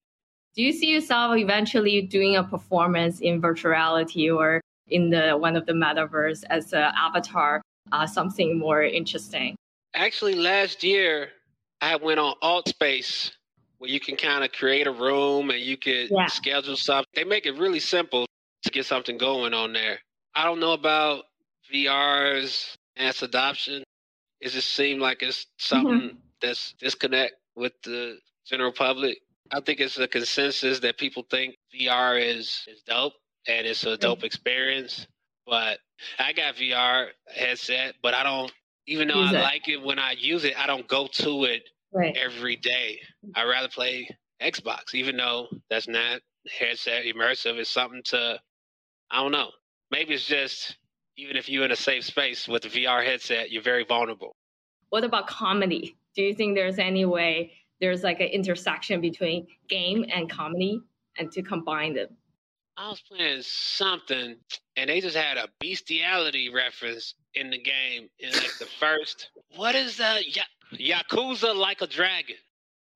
do 0.56 0.62
you 0.62 0.72
see 0.72 0.88
yourself 0.88 1.38
eventually 1.38 2.02
doing 2.02 2.38
a 2.38 2.44
performance 2.44 3.20
in 3.20 3.42
virtual 3.42 3.72
reality 3.72 4.30
or 4.30 4.62
in 4.88 5.10
the 5.10 5.32
one 5.32 5.56
of 5.56 5.66
the 5.66 5.74
metaverse 5.74 6.44
as 6.50 6.72
an 6.74 6.92
avatar, 6.96 7.62
uh, 7.92 8.08
something 8.08 8.58
more 8.58 8.84
interesting? 8.84 9.56
Actually, 9.94 10.36
last 10.36 10.84
year 10.84 11.30
I 11.82 11.98
went 11.98 12.20
on 12.20 12.36
AltSpace 12.42 13.32
where 13.80 13.90
you 13.90 14.00
can 14.00 14.16
kind 14.16 14.44
of 14.44 14.52
create 14.52 14.88
a 14.88 14.92
room 14.92 15.50
and 15.50 15.60
you 15.60 15.78
could 15.78 16.10
yeah. 16.10 16.28
schedule 16.28 16.78
stuff. 16.78 17.06
They 17.14 17.26
make 17.26 17.46
it 17.46 17.58
really 17.58 17.80
simple 17.80 18.26
to 18.64 18.70
get 18.70 18.86
something 18.86 19.18
going 19.18 19.54
on 19.54 19.74
there. 19.74 20.00
I 20.34 20.46
don't 20.46 20.60
know 20.60 20.74
about 20.74 21.26
VR's 21.72 22.76
mass 22.98 23.22
adoption. 23.22 23.84
It 24.40 24.50
just 24.50 24.74
seemed 24.74 25.02
like 25.02 25.22
it's 25.22 25.48
something 25.58 26.00
mm-hmm. 26.00 26.18
that's 26.42 26.74
disconnect 26.80 27.34
with 27.56 27.74
the 27.84 28.18
general 28.46 28.72
public. 28.72 29.18
I 29.52 29.60
think 29.62 29.80
it's 29.80 29.98
a 29.98 30.08
consensus 30.08 30.80
that 30.80 30.98
people 30.98 31.26
think 31.30 31.56
VR 31.74 32.20
is 32.20 32.66
is 32.68 32.82
dope 32.86 33.14
and 33.48 33.66
it's 33.68 33.84
a 33.86 33.98
dope 33.98 34.24
experience. 34.24 35.08
But 35.46 35.80
I 36.18 36.34
got 36.34 36.56
VR 36.56 37.08
headset, 37.28 37.96
but 38.02 38.14
I 38.14 38.24
don't. 38.24 38.52
Even 38.88 39.08
though 39.08 39.22
use 39.22 39.34
I 39.34 39.40
it. 39.40 39.42
like 39.42 39.68
it 39.68 39.82
when 39.82 40.00
I 40.00 40.16
use 40.18 40.44
it, 40.44 40.60
I 40.60 40.68
don't 40.68 40.88
go 40.88 41.08
to 41.08 41.46
it 41.46 41.64
right. 41.92 42.16
every 42.16 42.56
day. 42.56 43.00
I 43.36 43.44
rather 43.44 43.68
play 43.68 44.08
Xbox, 44.42 44.94
even 44.94 45.18
though 45.18 45.48
that's 45.70 45.88
not 45.88 46.22
headset 46.60 47.06
immersive. 47.06 47.58
It's 47.58 47.70
something 47.70 48.02
to. 48.06 48.40
I 49.12 49.22
don't 49.22 49.32
know. 49.32 49.50
Maybe 49.92 50.14
it's 50.14 50.26
just 50.26 50.78
even 51.18 51.38
if 51.38 51.48
you're 51.48 51.66
in 51.66 51.72
a 51.72 51.76
safe 51.76 52.04
space 52.04 52.48
with 52.48 52.64
the 52.64 52.70
VR 52.70 53.04
headset, 53.06 53.52
you're 53.52 53.62
very 53.62 53.86
vulnerable. 53.86 54.36
What 54.90 55.04
about 55.04 55.28
comedy? 55.28 55.96
Do 56.16 56.24
you 56.24 56.34
think 56.34 56.56
there's 56.56 56.80
any 56.80 57.06
way 57.06 57.54
there's 57.82 58.04
like 58.04 58.20
an 58.20 58.28
intersection 58.28 59.02
between 59.02 59.48
game 59.70 60.06
and 60.14 60.30
comedy 60.30 60.82
and 61.18 61.32
to 61.32 61.42
combine 61.42 61.94
them. 61.94 62.10
I 62.78 62.90
was 62.90 63.02
playing 63.02 63.42
something 63.42 64.36
and 64.76 64.90
they 64.90 65.00
just 65.00 65.16
had 65.16 65.38
a 65.38 65.48
bestiality 65.60 66.50
reference 66.50 67.16
in 67.34 67.50
the 67.50 67.58
game 67.58 68.10
in 68.20 68.32
like 68.34 68.58
the 68.60 68.66
first 68.66 69.30
what 69.56 69.76
is 69.76 70.00
ya- 70.00 70.44
Yakuza 70.74 71.56
like 71.56 71.82
a 71.82 71.88
dragon. 71.88 72.36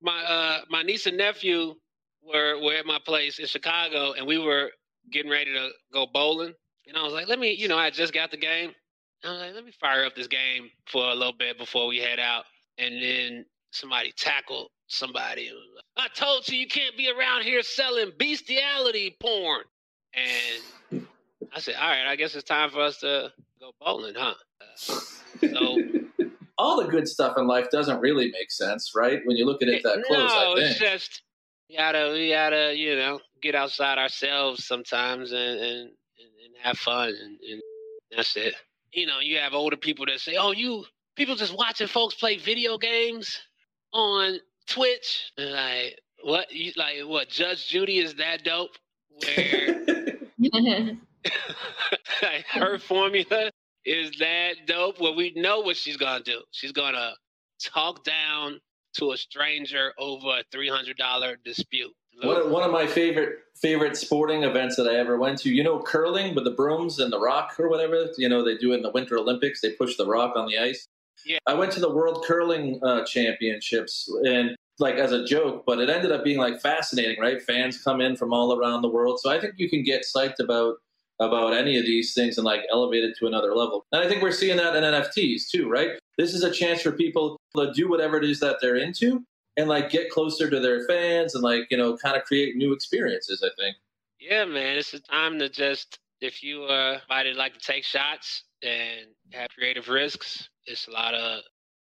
My 0.01 0.21
uh 0.24 0.62
my 0.69 0.83
niece 0.83 1.05
and 1.05 1.17
nephew 1.17 1.75
were 2.21 2.59
were 2.62 2.74
at 2.74 2.86
my 2.86 3.00
place 3.05 3.39
in 3.39 3.45
Chicago 3.45 4.13
and 4.13 4.27
we 4.27 4.38
were 4.38 4.71
getting 5.12 5.31
ready 5.31 5.53
to 5.53 5.69
go 5.93 6.05
bowling. 6.05 6.53
And 6.88 6.98
I 6.98 7.03
was 7.03 7.13
like, 7.13 7.27
let 7.27 7.39
me, 7.39 7.51
you 7.53 7.67
know, 7.67 7.77
I 7.77 7.89
just 7.89 8.13
got 8.13 8.31
the 8.31 8.38
game. 8.38 8.71
I 9.24 9.31
was 9.31 9.39
like, 9.39 9.53
let 9.53 9.65
me 9.65 9.71
fire 9.79 10.05
up 10.05 10.15
this 10.15 10.27
game 10.27 10.69
for 10.88 11.05
a 11.05 11.13
little 11.13 11.33
bit 11.38 11.57
before 11.57 11.88
we 11.88 11.98
head 12.00 12.19
out. 12.19 12.45
And 12.77 13.01
then 13.01 13.45
somebody 13.71 14.13
tackled 14.17 14.69
somebody. 14.88 15.51
I 15.97 16.07
told 16.13 16.47
you 16.47 16.57
you 16.57 16.67
can't 16.67 16.97
be 16.97 17.09
around 17.09 17.43
here 17.43 17.61
selling 17.61 18.11
bestiality 18.17 19.15
porn. 19.19 19.61
And 20.13 21.05
I 21.53 21.59
said, 21.59 21.75
all 21.75 21.88
right, 21.88 22.07
I 22.07 22.15
guess 22.15 22.35
it's 22.35 22.47
time 22.47 22.71
for 22.71 22.81
us 22.81 22.99
to 22.99 23.31
go 23.59 23.71
bowling, 23.79 24.15
huh? 24.17 24.33
Uh, 24.61 24.99
so 25.47 25.77
all 26.57 26.81
the 26.81 26.88
good 26.89 27.07
stuff 27.07 27.38
in 27.38 27.47
life 27.47 27.69
doesn't 27.71 27.99
really 27.99 28.31
make 28.31 28.51
sense, 28.51 28.93
right? 28.95 29.19
When 29.25 29.38
you 29.38 29.45
look 29.45 29.61
at 29.61 29.67
it 29.67 29.83
that 29.83 30.03
close, 30.05 30.31
no, 30.31 30.51
I 30.51 30.53
think. 30.55 30.71
it's 30.71 30.79
just 30.79 31.21
we 31.69 31.77
gotta 31.77 32.11
we 32.11 32.29
gotta 32.29 32.73
you 32.75 32.95
know 32.95 33.19
get 33.41 33.55
outside 33.55 33.97
ourselves 33.97 34.65
sometimes 34.65 35.31
and 35.31 35.59
and, 35.59 35.81
and 35.81 36.53
have 36.61 36.77
fun 36.77 37.09
and, 37.09 37.39
and 37.49 37.61
that's 38.15 38.35
it. 38.35 38.55
You 38.91 39.05
know, 39.05 39.19
you 39.19 39.38
have 39.38 39.53
older 39.53 39.77
people 39.77 40.05
that 40.07 40.19
say, 40.19 40.35
"Oh, 40.38 40.51
you 40.51 40.83
people 41.15 41.35
just 41.35 41.55
watching 41.55 41.88
folks 41.88 42.15
play 42.15 42.38
video 42.38 42.77
games 42.77 43.39
on 43.93 44.39
Twitch." 44.67 45.31
Like, 45.38 46.00
what? 46.24 46.51
You 46.51 46.72
like 46.75 47.01
what? 47.05 47.29
Judge 47.29 47.67
Judy 47.67 48.00
is 48.00 48.15
that 48.15 48.43
dope? 48.43 48.77
Where 49.24 50.17
like, 52.22 52.46
her 52.51 52.79
formula 52.79 53.51
is 53.86 54.12
that 54.19 54.53
dope? 54.65 55.00
Well, 55.00 55.15
we 55.15 55.34
know 55.36 55.62
what 55.62 55.77
she's 55.77 55.98
gonna 55.98 56.24
do. 56.24 56.41
She's 56.51 56.72
gonna 56.72 57.13
talk 57.62 58.03
down 58.03 58.60
to 58.98 59.12
a 59.12 59.17
stranger 59.17 59.93
over 59.98 60.39
a 60.39 60.43
three 60.51 60.69
hundred 60.69 60.98
dollar 60.98 61.38
dispute. 61.43 61.91
One, 62.22 62.51
one 62.51 62.63
of 62.63 62.72
my 62.72 62.86
favorite 62.86 63.39
favorite 63.62 63.96
sporting 63.96 64.43
events 64.43 64.75
that 64.75 64.88
I 64.88 64.96
ever 64.96 65.17
went 65.17 65.39
to. 65.39 65.50
You 65.50 65.63
know, 65.63 65.79
curling 65.79 66.36
with 66.36 66.43
the 66.43 66.51
brooms 66.51 67.00
and 67.00 67.12
the 67.12 67.19
rock 67.19 67.55
or 67.60 67.69
whatever. 67.69 68.10
You 68.17 68.29
know, 68.29 68.43
they 68.43 68.58
do 68.58 68.74
it 68.74 68.77
in 68.77 68.81
the 68.81 68.91
Winter 68.91 69.17
Olympics. 69.17 69.62
They 69.62 69.72
push 69.72 69.96
the 69.96 70.05
rock 70.05 70.36
on 70.36 70.48
the 70.48 70.58
ice. 70.58 70.88
Yeah. 71.25 71.39
I 71.45 71.53
went 71.53 71.71
to 71.73 71.79
the 71.79 71.89
World 71.89 72.23
Curling 72.25 72.79
uh, 72.83 73.05
Championships 73.05 74.09
and 74.25 74.55
like 74.79 74.95
as 74.95 75.11
a 75.11 75.25
joke, 75.25 75.63
but 75.65 75.79
it 75.79 75.89
ended 75.89 76.11
up 76.11 76.23
being 76.23 76.38
like 76.38 76.61
fascinating, 76.61 77.19
right? 77.19 77.41
Fans 77.41 77.81
come 77.81 78.01
in 78.01 78.15
from 78.15 78.33
all 78.33 78.57
around 78.57 78.81
the 78.81 78.89
world, 78.89 79.19
so 79.19 79.29
I 79.29 79.39
think 79.39 79.55
you 79.57 79.69
can 79.69 79.83
get 79.83 80.05
psyched 80.05 80.39
about 80.39 80.75
about 81.19 81.53
any 81.53 81.77
of 81.77 81.85
these 81.85 82.13
things 82.13 82.38
and 82.38 82.45
like 82.45 82.61
elevate 82.71 83.03
it 83.03 83.17
to 83.17 83.27
another 83.27 83.53
level. 83.53 83.85
And 83.91 84.01
I 84.01 84.07
think 84.07 84.21
we're 84.21 84.31
seeing 84.31 84.57
that 84.57 84.75
in 84.75 84.83
NFTs 84.83 85.49
too, 85.49 85.69
right? 85.69 85.99
This 86.17 86.33
is 86.33 86.43
a 86.43 86.51
chance 86.51 86.81
for 86.81 86.93
people 86.93 87.38
to 87.57 87.73
do 87.73 87.89
whatever 87.89 88.17
it 88.17 88.23
is 88.23 88.39
that 88.39 88.57
they're 88.61 88.77
into 88.77 89.23
and 89.57 89.67
like 89.67 89.89
get 89.89 90.09
closer 90.09 90.49
to 90.49 90.59
their 90.59 90.88
fans 90.88 91.35
and 91.35 91.43
like, 91.43 91.67
you 91.69 91.77
know, 91.77 91.97
kind 91.97 92.15
of 92.15 92.23
create 92.23 92.55
new 92.55 92.71
experiences, 92.71 93.43
I 93.43 93.49
think. 93.61 93.75
Yeah, 94.19 94.45
man, 94.45 94.77
it's 94.77 94.93
a 94.93 94.99
time 94.99 95.39
to 95.39 95.49
just 95.49 95.99
if 96.21 96.43
you 96.43 96.63
uh 96.63 96.99
might 97.09 97.33
like 97.35 97.53
to 97.53 97.59
take 97.59 97.83
shots 97.83 98.43
and 98.61 99.07
have 99.31 99.49
creative 99.51 99.89
risks, 99.89 100.49
it's 100.66 100.88
a 100.88 100.92
lot 100.92 101.13
of 101.13 101.42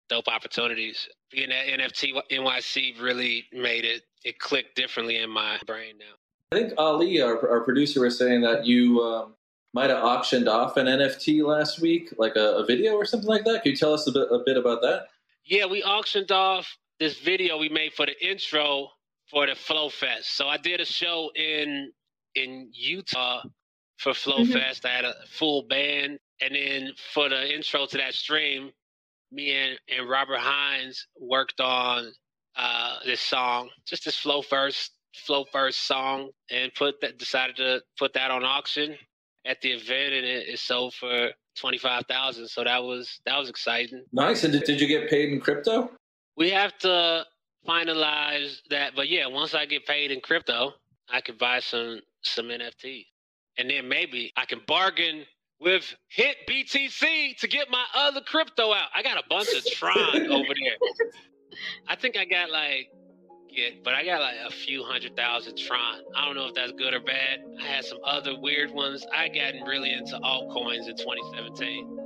dope 0.10 0.27
opportunities. 0.27 1.08
Being 1.32 1.51
at 1.51 1.79
NFT 1.79 2.13
NYC 2.32 3.01
really 3.01 3.46
made 3.51 3.86
it 3.86 4.03
it 4.24 4.39
clicked 4.39 4.75
differently 4.75 5.17
in 5.17 5.29
my 5.29 5.60
brain 5.65 5.96
now. 6.00 6.15
I 6.51 6.60
think 6.60 6.74
Ali, 6.77 7.22
our, 7.22 7.50
our 7.50 7.62
producer, 7.62 8.01
was 8.01 8.17
saying 8.17 8.41
that 8.41 8.65
you 8.65 9.01
um, 9.01 9.36
might 9.74 9.89
have 9.89 10.03
auctioned 10.03 10.48
off 10.48 10.77
an 10.77 10.88
NFT 10.88 11.44
last 11.44 11.79
week, 11.79 12.13
like 12.17 12.36
a, 12.36 12.58
a, 12.58 12.65
video 12.65 12.94
or 12.94 13.05
something 13.05 13.27
like 13.27 13.44
that. 13.46 13.63
Can 13.63 13.72
you 13.72 13.75
tell 13.75 13.94
us 13.94 14.08
a 14.08 14.12
bit, 14.12 14.27
a 14.32 14.39
bit 14.46 14.58
about 14.58 14.82
that? 14.82 15.08
Yeah, 15.44 15.65
we 15.65 15.84
auctioned 15.84 16.32
off 16.32 16.77
this 17.00 17.20
video 17.20 17.58
we 17.58 17.70
made 17.70 17.94
for 17.94 18.05
the 18.05 18.15
intro 18.25 18.89
for 19.29 19.46
the 19.46 19.55
Flow 19.55 19.89
Fest. 19.89 20.38
So 20.38 20.48
I 20.48 20.58
did 20.58 20.79
a 20.79 20.86
show 20.86 21.32
in 21.36 21.91
in 22.36 22.70
Utah 22.74 23.44
for 23.98 24.13
Flow 24.13 24.39
mm-hmm. 24.39 24.53
Fest. 24.53 24.86
I 24.86 24.89
had 24.89 25.05
a 25.05 25.13
full 25.27 25.63
band, 25.63 26.20
and 26.41 26.55
then 26.55 26.91
for 27.13 27.29
the 27.29 27.53
intro 27.53 27.85
to 27.85 27.97
that 27.97 28.13
stream, 28.13 28.71
me 29.31 29.51
and, 29.51 29.79
and 29.89 30.09
Robert 30.09 30.39
Hines 30.39 31.07
worked 31.19 31.59
on 31.59 32.11
uh, 32.55 32.95
this 33.05 33.21
song, 33.21 33.69
just 33.85 34.05
this 34.05 34.15
Flow 34.17 34.41
First 34.41 34.91
flow 35.15 35.45
first 35.51 35.87
song 35.87 36.29
and 36.51 36.73
put 36.75 36.99
that 37.01 37.17
decided 37.17 37.55
to 37.55 37.81
put 37.97 38.13
that 38.13 38.31
on 38.31 38.43
auction 38.43 38.95
at 39.45 39.61
the 39.61 39.71
event 39.71 40.13
and 40.13 40.25
it, 40.25 40.49
it 40.49 40.59
sold 40.59 40.93
for 40.93 41.29
25,000 41.57 42.47
so 42.47 42.63
that 42.63 42.83
was 42.83 43.21
that 43.25 43.37
was 43.37 43.49
exciting. 43.49 44.03
Nice. 44.11 44.43
And 44.43 44.53
did, 44.53 44.63
did 44.63 44.81
you 44.81 44.87
get 44.87 45.09
paid 45.09 45.31
in 45.31 45.39
crypto? 45.39 45.91
We 46.35 46.49
have 46.49 46.77
to 46.79 47.25
finalize 47.67 48.59
that 48.69 48.95
but 48.95 49.09
yeah 49.09 49.25
once 49.25 49.55
i 49.55 49.65
get 49.65 49.83
paid 49.87 50.11
in 50.11 50.21
crypto 50.21 50.71
i 51.09 51.19
could 51.19 51.35
buy 51.39 51.59
some 51.59 51.99
some 52.21 52.45
nft 52.45 53.03
and 53.57 53.67
then 53.67 53.89
maybe 53.89 54.31
i 54.37 54.45
can 54.45 54.61
bargain 54.67 55.25
with 55.59 55.95
hit 56.09 56.35
btc 56.50 57.38
to 57.38 57.47
get 57.47 57.69
my 57.69 57.83
other 57.95 58.21
crypto 58.21 58.74
out 58.74 58.88
i 58.95 59.01
got 59.01 59.17
a 59.17 59.24
bunch 59.29 59.47
of 59.55 59.65
tron 59.71 59.97
over 60.31 60.47
there 60.47 61.13
i 61.88 61.95
think 61.95 62.17
i 62.17 62.25
got 62.25 62.51
like 62.51 62.89
get, 63.55 63.83
but 63.83 63.93
I 63.93 64.05
got 64.05 64.21
like 64.21 64.35
a 64.45 64.51
few 64.51 64.83
hundred 64.83 65.15
thousand 65.15 65.57
Tron. 65.57 66.01
I 66.15 66.25
don't 66.25 66.35
know 66.35 66.47
if 66.47 66.53
that's 66.53 66.74
good 66.74 66.93
or 66.93 67.00
bad. 67.00 67.39
I 67.59 67.63
had 67.63 67.85
some 67.85 68.00
other 68.03 68.38
weird 68.39 68.71
ones. 68.71 69.05
I 69.15 69.29
gotten 69.29 69.63
really 69.63 69.91
into 69.93 70.17
altcoins 70.19 70.88
in 70.88 70.97
2017. 70.97 72.00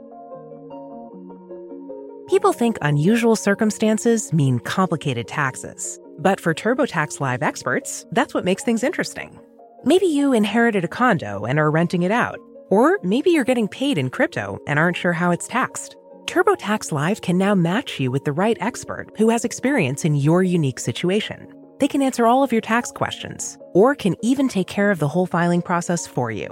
People 2.28 2.54
think 2.54 2.78
unusual 2.82 3.36
circumstances 3.36 4.32
mean 4.32 4.60
complicated 4.60 5.28
taxes. 5.28 6.00
But 6.20 6.40
for 6.40 6.54
TurboTax 6.54 7.20
Live 7.20 7.42
experts, 7.42 8.06
that's 8.12 8.34
what 8.34 8.46
makes 8.46 8.64
things 8.64 8.84
interesting. 8.84 9.40
Maybe 9.84 10.06
you 10.06 10.34
inherited 10.34 10.84
a 10.84 10.88
condo 10.88 11.46
and 11.46 11.58
are 11.58 11.72
renting 11.72 12.04
it 12.04 12.12
out. 12.12 12.40
Or 12.70 13.00
maybe 13.04 13.32
you're 13.32 13.44
getting 13.44 13.68
paid 13.68 13.98
in 13.98 14.10
crypto 14.10 14.60
and 14.68 14.80
aren't 14.80 14.98
sure 14.98 15.14
how 15.14 15.32
it's 15.32 15.48
taxed. 15.48 15.96
TurboTax 16.26 16.92
Live 16.92 17.22
can 17.22 17.38
now 17.38 17.56
match 17.56 18.00
you 18.00 18.12
with 18.12 18.24
the 18.24 18.32
right 18.32 18.58
expert 18.62 19.08
who 19.18 19.30
has 19.30 19.44
experience 19.44 20.06
in 20.06 20.16
your 20.16 20.44
unique 20.44 20.80
situation. 20.80 21.52
They 21.80 21.88
can 21.88 22.02
answer 22.02 22.28
all 22.28 22.44
of 22.44 22.52
your 22.52 22.62
tax 22.62 22.92
questions 22.92 23.58
or 23.74 23.96
can 23.96 24.16
even 24.22 24.48
take 24.48 24.68
care 24.68 24.92
of 24.92 25.00
the 25.00 25.08
whole 25.08 25.26
filing 25.26 25.62
process 25.62 26.06
for 26.06 26.30
you. 26.30 26.48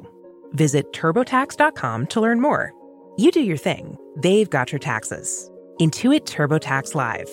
Visit 0.54 0.92
turbotax.com 0.94 2.08
to 2.08 2.22
learn 2.22 2.42
more. 2.42 2.74
You 3.18 3.32
do 3.32 3.42
your 3.42 3.58
thing, 3.58 3.98
they've 4.16 4.50
got 4.50 4.72
your 4.72 4.80
taxes. 4.80 5.52
Intuit 5.80 6.22
TurboTax 6.22 6.96
Live. 6.96 7.30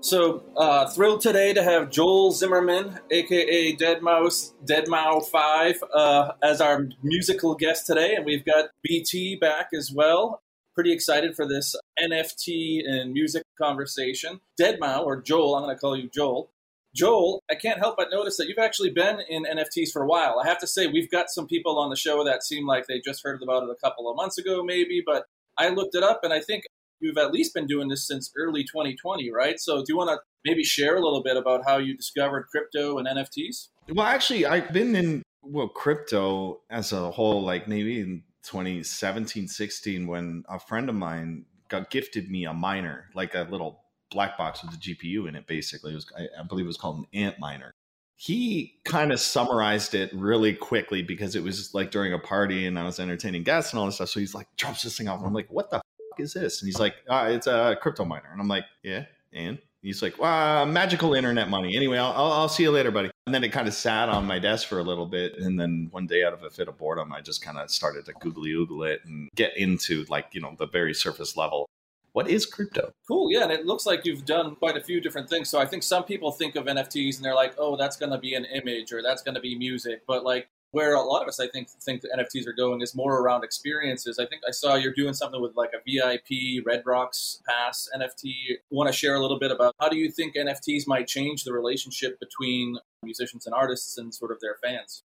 So 0.00 0.44
uh, 0.56 0.86
thrilled 0.88 1.20
today 1.20 1.52
to 1.54 1.62
have 1.62 1.90
Joel 1.90 2.30
Zimmerman, 2.30 3.00
aka 3.10 3.74
Deadmau5, 3.76 4.52
Dead 4.64 4.88
Mouse 4.88 5.28
Five, 5.28 5.82
uh, 5.92 6.32
as 6.42 6.60
our 6.60 6.86
musical 7.02 7.54
guest 7.54 7.86
today, 7.86 8.14
and 8.14 8.24
we've 8.24 8.44
got 8.44 8.70
BT 8.82 9.36
back 9.36 9.68
as 9.76 9.90
well. 9.92 10.42
Pretty 10.74 10.92
excited 10.92 11.34
for 11.34 11.48
this 11.48 11.74
NFT 12.00 12.86
and 12.86 13.12
music 13.12 13.42
conversation. 13.60 14.40
Deadmau5 14.60 15.06
or 15.06 15.22
Joel, 15.22 15.56
I'm 15.56 15.64
going 15.64 15.74
to 15.74 15.80
call 15.80 15.96
you 15.96 16.08
Joel. 16.12 16.50
Joel, 16.94 17.42
I 17.50 17.54
can't 17.54 17.78
help 17.78 17.96
but 17.96 18.08
notice 18.10 18.36
that 18.36 18.48
you've 18.48 18.58
actually 18.58 18.90
been 18.90 19.20
in 19.28 19.44
NFTs 19.44 19.90
for 19.92 20.02
a 20.02 20.06
while. 20.06 20.40
I 20.42 20.46
have 20.46 20.58
to 20.60 20.66
say, 20.66 20.86
we've 20.86 21.10
got 21.10 21.30
some 21.30 21.46
people 21.46 21.78
on 21.78 21.90
the 21.90 21.96
show 21.96 22.24
that 22.24 22.42
seem 22.42 22.66
like 22.66 22.86
they 22.86 23.00
just 23.00 23.22
heard 23.22 23.42
about 23.42 23.64
it 23.64 23.70
a 23.70 23.86
couple 23.86 24.10
of 24.10 24.16
months 24.16 24.38
ago, 24.38 24.62
maybe, 24.62 25.02
but 25.04 25.24
I 25.58 25.68
looked 25.70 25.94
it 25.94 26.02
up 26.02 26.20
and 26.22 26.32
I 26.32 26.40
think 26.40 26.64
you've 27.00 27.18
at 27.18 27.32
least 27.32 27.54
been 27.54 27.66
doing 27.66 27.88
this 27.88 28.06
since 28.06 28.32
early 28.36 28.62
2020, 28.64 29.30
right? 29.30 29.58
So 29.58 29.78
do 29.78 29.84
you 29.88 29.96
want 29.96 30.10
to 30.10 30.18
maybe 30.44 30.64
share 30.64 30.96
a 30.96 31.00
little 31.00 31.22
bit 31.22 31.36
about 31.36 31.62
how 31.66 31.78
you 31.78 31.96
discovered 31.96 32.46
crypto 32.50 32.98
and 32.98 33.06
NFTs? 33.06 33.68
Well, 33.88 34.06
actually, 34.06 34.46
I've 34.46 34.72
been 34.72 34.94
in 34.94 35.22
well 35.42 35.68
crypto 35.68 36.60
as 36.70 36.92
a 36.92 37.10
whole, 37.10 37.42
like 37.42 37.68
maybe 37.68 38.00
in 38.00 38.22
2017, 38.42 39.48
16, 39.48 40.06
when 40.06 40.44
a 40.48 40.58
friend 40.58 40.88
of 40.88 40.94
mine 40.94 41.44
got 41.68 41.90
gifted 41.90 42.30
me 42.30 42.44
a 42.44 42.52
miner, 42.52 43.06
like 43.14 43.34
a 43.34 43.46
little 43.50 43.82
black 44.10 44.38
box 44.38 44.62
with 44.62 44.74
a 44.74 44.76
GPU 44.76 45.28
in 45.28 45.34
it. 45.34 45.46
Basically, 45.46 45.92
it 45.92 45.96
was 45.96 46.06
I, 46.16 46.40
I 46.40 46.42
believe 46.44 46.64
it 46.64 46.68
was 46.68 46.76
called 46.76 47.04
an 47.12 47.32
Antminer. 47.32 47.70
He 48.18 48.78
kind 48.86 49.12
of 49.12 49.20
summarized 49.20 49.94
it 49.94 50.10
really 50.14 50.54
quickly 50.54 51.02
because 51.02 51.36
it 51.36 51.42
was 51.42 51.74
like 51.74 51.90
during 51.90 52.14
a 52.14 52.18
party 52.18 52.66
and 52.66 52.78
I 52.78 52.84
was 52.84 52.98
entertaining 52.98 53.42
guests 53.42 53.72
and 53.72 53.80
all 53.80 53.86
this 53.86 53.96
stuff. 53.96 54.08
So 54.08 54.20
he's 54.20 54.34
like, 54.34 54.46
drops 54.56 54.82
this 54.84 54.96
thing 54.96 55.06
off. 55.06 55.22
I'm 55.22 55.34
like, 55.34 55.52
what 55.52 55.70
the 55.70 55.82
is 56.18 56.32
this? 56.34 56.60
And 56.60 56.68
he's 56.68 56.78
like, 56.78 56.94
ah, 57.08 57.26
it's 57.26 57.46
a 57.46 57.76
crypto 57.80 58.04
miner. 58.04 58.28
And 58.30 58.40
I'm 58.40 58.48
like, 58.48 58.64
yeah, 58.82 59.04
and 59.32 59.58
he's 59.82 60.02
like, 60.02 60.18
well, 60.18 60.66
magical 60.66 61.14
internet 61.14 61.48
money. 61.48 61.76
Anyway, 61.76 61.98
I'll, 61.98 62.12
I'll, 62.12 62.32
I'll 62.32 62.48
see 62.48 62.64
you 62.64 62.70
later, 62.70 62.90
buddy. 62.90 63.10
And 63.26 63.34
then 63.34 63.44
it 63.44 63.50
kind 63.50 63.68
of 63.68 63.74
sat 63.74 64.08
on 64.08 64.24
my 64.24 64.38
desk 64.38 64.68
for 64.68 64.78
a 64.78 64.82
little 64.82 65.06
bit. 65.06 65.38
And 65.38 65.58
then 65.58 65.88
one 65.90 66.06
day, 66.06 66.24
out 66.24 66.32
of 66.32 66.42
a 66.42 66.50
fit 66.50 66.68
of 66.68 66.78
boredom, 66.78 67.12
I 67.12 67.20
just 67.20 67.42
kind 67.42 67.58
of 67.58 67.70
started 67.70 68.04
to 68.06 68.12
googly 68.20 68.50
oogle 68.50 68.88
it 68.88 69.00
and 69.04 69.30
get 69.34 69.56
into 69.56 70.04
like, 70.08 70.28
you 70.32 70.40
know, 70.40 70.54
the 70.58 70.66
very 70.66 70.94
surface 70.94 71.36
level. 71.36 71.68
What 72.12 72.28
is 72.30 72.46
crypto? 72.46 72.92
Cool. 73.06 73.30
Yeah. 73.30 73.42
And 73.42 73.52
it 73.52 73.66
looks 73.66 73.84
like 73.84 74.06
you've 74.06 74.24
done 74.24 74.56
quite 74.56 74.76
a 74.76 74.80
few 74.80 75.00
different 75.00 75.28
things. 75.28 75.50
So 75.50 75.58
I 75.58 75.66
think 75.66 75.82
some 75.82 76.04
people 76.04 76.32
think 76.32 76.56
of 76.56 76.64
NFTs 76.64 77.16
and 77.16 77.24
they're 77.24 77.34
like, 77.34 77.54
oh, 77.58 77.76
that's 77.76 77.96
going 77.96 78.12
to 78.12 78.18
be 78.18 78.34
an 78.34 78.46
image 78.46 78.92
or 78.92 79.02
that's 79.02 79.22
going 79.22 79.34
to 79.34 79.40
be 79.40 79.56
music. 79.58 80.02
But 80.06 80.24
like, 80.24 80.48
where 80.72 80.94
a 80.94 81.02
lot 81.02 81.22
of 81.22 81.28
us, 81.28 81.40
I 81.40 81.48
think, 81.48 81.68
think 81.82 82.02
the 82.02 82.08
NFTs 82.08 82.46
are 82.46 82.52
going 82.52 82.82
is 82.82 82.94
more 82.94 83.20
around 83.20 83.44
experiences. 83.44 84.18
I 84.18 84.26
think 84.26 84.42
I 84.46 84.50
saw 84.50 84.74
you're 84.74 84.92
doing 84.94 85.14
something 85.14 85.40
with 85.40 85.56
like 85.56 85.70
a 85.74 85.78
VIP 85.86 86.64
Red 86.66 86.82
Rocks 86.84 87.40
Pass 87.48 87.88
NFT. 87.96 88.32
Want 88.70 88.88
to 88.88 88.92
share 88.92 89.14
a 89.14 89.20
little 89.20 89.38
bit 89.38 89.50
about 89.50 89.74
how 89.80 89.88
do 89.88 89.96
you 89.96 90.10
think 90.10 90.34
NFTs 90.36 90.86
might 90.86 91.06
change 91.06 91.44
the 91.44 91.52
relationship 91.52 92.18
between 92.20 92.76
musicians 93.02 93.46
and 93.46 93.54
artists 93.54 93.96
and 93.96 94.14
sort 94.14 94.32
of 94.32 94.38
their 94.40 94.56
fans? 94.62 95.02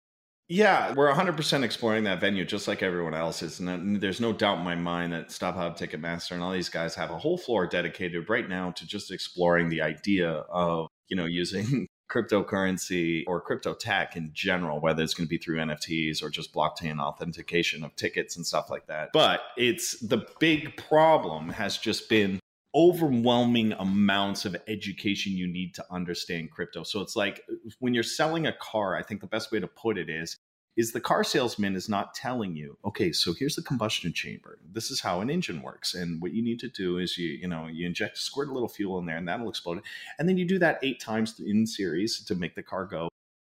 Yeah, 0.51 0.95
we're 0.95 1.13
100% 1.13 1.63
exploring 1.63 2.05
that 2.05 2.21
venue 2.21 2.47
just 2.47 2.67
like 2.69 2.83
everyone 2.83 3.13
else 3.13 3.43
is. 3.43 3.61
And 3.61 4.01
there's 4.01 4.21
no 4.21 4.33
doubt 4.33 4.59
in 4.59 4.65
my 4.65 4.77
mind 4.77 5.13
that 5.13 5.29
StubHub, 5.29 5.79
Ticketmaster, 5.79 6.31
and 6.31 6.43
all 6.43 6.53
these 6.53 6.71
guys 6.71 6.95
have 6.95 7.11
a 7.11 7.19
whole 7.19 7.37
floor 7.37 7.67
dedicated 7.67 8.31
right 8.31 8.49
now 8.49 8.71
to 8.71 8.87
just 8.87 9.11
exploring 9.11 9.69
the 9.69 9.83
idea 9.83 10.31
of, 10.31 10.89
you 11.09 11.17
know, 11.17 11.27
using 11.27 11.87
cryptocurrency 12.11 13.25
or 13.27 13.41
crypto 13.41 13.75
tech 13.75 14.17
in 14.17 14.31
general, 14.33 14.81
whether 14.81 15.03
it's 15.03 15.15
going 15.15 15.27
to 15.27 15.31
be 15.31 15.39
through 15.39 15.59
NFTs 15.59 16.23
or 16.23 16.31
just 16.31 16.55
blockchain 16.55 16.99
authentication 16.99 17.85
of 17.85 17.95
tickets 17.97 18.37
and 18.37 18.47
stuff 18.47 18.71
like 18.71 18.87
that. 18.87 19.11
But 19.13 19.41
it's 19.57 19.99
the 20.01 20.27
big 20.41 20.77
problem 20.77 21.51
has 21.51 21.77
just 21.77 22.09
been 22.09 22.41
overwhelming 22.75 23.73
amounts 23.73 24.45
of 24.45 24.57
education 24.69 25.33
you 25.33 25.47
need 25.47 25.75
to 25.75 25.85
understand 25.91 26.51
crypto. 26.51 26.83
So 26.83 27.01
it's 27.01 27.17
like 27.17 27.43
when 27.79 27.95
you're 27.95 28.03
selling 28.03 28.47
a 28.47 28.53
car, 28.53 28.97
I 28.97 29.03
think 29.03 29.21
the 29.21 29.27
best 29.27 29.51
way 29.51 29.61
to 29.61 29.67
put 29.67 29.99
it 29.99 30.09
is 30.09 30.37
is 30.79 30.93
the 30.93 31.01
car 31.01 31.25
salesman 31.25 31.75
is 31.75 31.89
not 31.89 32.15
telling 32.15 32.55
you, 32.55 32.79
okay, 32.85 33.11
so 33.11 33.35
here's 33.35 33.57
the 33.57 33.63
combustion 33.63 34.13
chamber. 34.13 34.61
This 34.73 34.93
is 34.93 35.01
how 35.01 35.21
an 35.21 35.29
engine 35.29 35.61
works. 35.61 35.93
And 35.93 36.23
what 36.23 36.33
you 36.33 36.41
need 36.41 36.61
to 36.61 36.69
do 36.69 36.99
is 36.99 37.19
you, 37.19 37.31
you 37.31 37.49
know, 37.49 37.67
you 37.67 37.85
inject, 37.85 38.17
squirt 38.17 38.49
a 38.49 38.53
little 38.53 38.69
fuel 38.69 38.97
in 39.01 39.05
there 39.05 39.17
and 39.17 39.27
that'll 39.27 39.49
explode. 39.49 39.83
And 40.21 40.29
then 40.29 40.39
you 40.39 40.47
do 40.47 40.57
that 40.61 40.79
eight 40.85 41.01
times 41.01 41.41
in 41.45 41.67
series 41.67 42.23
to 42.25 42.37
make 42.37 42.55
the 42.55 42.63
car 42.63 42.85
go. 42.85 43.09